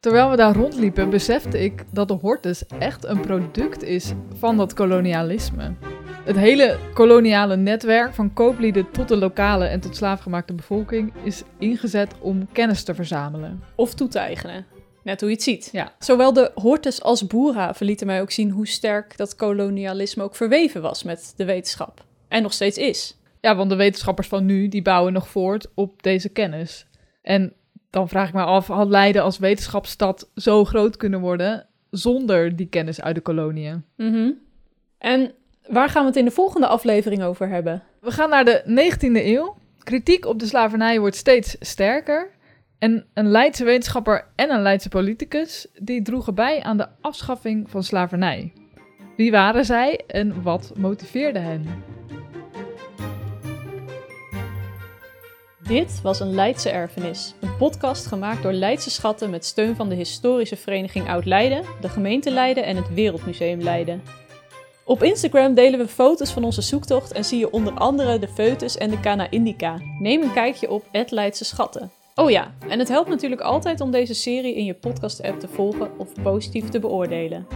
Terwijl 0.00 0.30
we 0.30 0.36
daar 0.36 0.56
rondliepen, 0.56 1.10
besefte 1.10 1.58
ik 1.58 1.84
dat 1.92 2.08
de 2.08 2.14
hortus 2.14 2.66
echt 2.66 3.04
een 3.04 3.20
product 3.20 3.82
is 3.82 4.12
van 4.38 4.56
dat 4.56 4.74
kolonialisme. 4.74 5.74
Het 6.24 6.36
hele 6.36 6.78
koloniale 6.94 7.56
netwerk, 7.56 8.14
van 8.14 8.32
kooplieden 8.32 8.90
tot 8.90 9.08
de 9.08 9.16
lokale 9.16 9.64
en 9.64 9.80
tot 9.80 9.96
slaafgemaakte 9.96 10.54
bevolking, 10.54 11.12
is 11.24 11.42
ingezet 11.58 12.14
om 12.20 12.52
kennis 12.52 12.82
te 12.82 12.94
verzamelen. 12.94 13.62
Of 13.74 13.94
toe 13.94 14.08
te 14.08 14.18
eigenen. 14.18 14.66
Net 15.02 15.20
hoe 15.20 15.28
je 15.28 15.34
het 15.34 15.44
ziet. 15.44 15.68
Ja. 15.72 15.94
Zowel 15.98 16.32
de 16.32 16.50
hortus 16.54 17.02
als 17.02 17.26
boerhaven 17.26 17.86
lieten 17.86 18.06
mij 18.06 18.20
ook 18.20 18.30
zien 18.30 18.50
hoe 18.50 18.66
sterk 18.66 19.16
dat 19.16 19.36
kolonialisme 19.36 20.22
ook 20.22 20.36
verweven 20.36 20.82
was 20.82 21.02
met 21.02 21.32
de 21.36 21.44
wetenschap. 21.44 22.04
En 22.28 22.42
nog 22.42 22.52
steeds 22.52 22.78
is. 22.78 23.18
Ja, 23.40 23.56
want 23.56 23.70
de 23.70 23.76
wetenschappers 23.76 24.28
van 24.28 24.46
nu, 24.46 24.68
die 24.68 24.82
bouwen 24.82 25.12
nog 25.12 25.28
voort 25.28 25.66
op 25.74 26.02
deze 26.02 26.28
kennis. 26.28 26.86
En 27.22 27.52
dan 27.90 28.08
vraag 28.08 28.28
ik 28.28 28.34
me 28.34 28.42
af, 28.42 28.66
had 28.66 28.88
Leiden 28.88 29.22
als 29.22 29.38
wetenschapsstad 29.38 30.30
zo 30.34 30.64
groot 30.64 30.96
kunnen 30.96 31.20
worden 31.20 31.66
zonder 31.90 32.56
die 32.56 32.68
kennis 32.68 33.00
uit 33.00 33.14
de 33.14 33.20
koloniën? 33.20 33.84
Mm 33.96 34.38
En 34.98 35.34
waar 35.68 35.88
gaan 35.88 36.02
we 36.02 36.08
het 36.08 36.16
in 36.16 36.24
de 36.24 36.30
volgende 36.30 36.66
aflevering 36.66 37.22
over 37.22 37.48
hebben? 37.48 37.82
We 38.00 38.10
gaan 38.10 38.30
naar 38.30 38.44
de 38.44 38.62
19e 38.66 39.24
eeuw. 39.24 39.56
Kritiek 39.78 40.26
op 40.26 40.38
de 40.38 40.46
slavernij 40.46 41.00
wordt 41.00 41.16
steeds 41.16 41.56
sterker. 41.60 42.30
En 42.78 43.06
een 43.14 43.28
Leidse 43.28 43.64
wetenschapper 43.64 44.26
en 44.36 44.50
een 44.50 44.62
Leidse 44.62 44.88
politicus 44.88 45.66
die 45.78 46.02
droegen 46.02 46.34
bij 46.34 46.62
aan 46.62 46.76
de 46.76 46.86
afschaffing 47.00 47.70
van 47.70 47.82
slavernij. 47.82 48.52
Wie 49.16 49.30
waren 49.30 49.64
zij 49.64 50.00
en 50.06 50.42
wat 50.42 50.72
motiveerde 50.76 51.38
hen? 51.38 51.66
Dit 55.58 56.00
was 56.02 56.20
een 56.20 56.34
Leidse 56.34 56.70
erfenis, 56.70 57.34
een 57.40 57.56
podcast 57.56 58.06
gemaakt 58.06 58.42
door 58.42 58.52
Leidse 58.52 58.90
Schatten 58.90 59.30
met 59.30 59.44
steun 59.44 59.76
van 59.76 59.88
de 59.88 59.94
historische 59.94 60.56
vereniging 60.56 61.08
Oud 61.08 61.24
Leiden, 61.24 61.64
de 61.80 61.88
gemeente 61.88 62.30
Leiden 62.30 62.64
en 62.64 62.76
het 62.76 62.94
Wereldmuseum 62.94 63.62
Leiden. 63.62 64.02
Op 64.90 65.02
Instagram 65.02 65.54
delen 65.54 65.78
we 65.78 65.88
foto's 65.88 66.32
van 66.32 66.44
onze 66.44 66.62
zoektocht 66.62 67.12
en 67.12 67.24
zie 67.24 67.38
je 67.38 67.50
onder 67.50 67.72
andere 67.72 68.18
de 68.18 68.28
foetus 68.28 68.76
en 68.76 68.90
de 68.90 69.00
Cana 69.00 69.30
Indica. 69.30 69.78
Neem 69.98 70.22
een 70.22 70.32
kijkje 70.32 70.70
op 70.70 70.84
Leidse 71.08 71.44
Schatten. 71.44 71.90
Oh 72.14 72.30
ja, 72.30 72.54
en 72.68 72.78
het 72.78 72.88
helpt 72.88 73.08
natuurlijk 73.08 73.40
altijd 73.40 73.80
om 73.80 73.90
deze 73.90 74.14
serie 74.14 74.54
in 74.54 74.64
je 74.64 74.74
podcast-app 74.74 75.40
te 75.40 75.48
volgen 75.48 75.98
of 75.98 76.08
positief 76.22 76.68
te 76.68 76.78
beoordelen. 76.78 77.46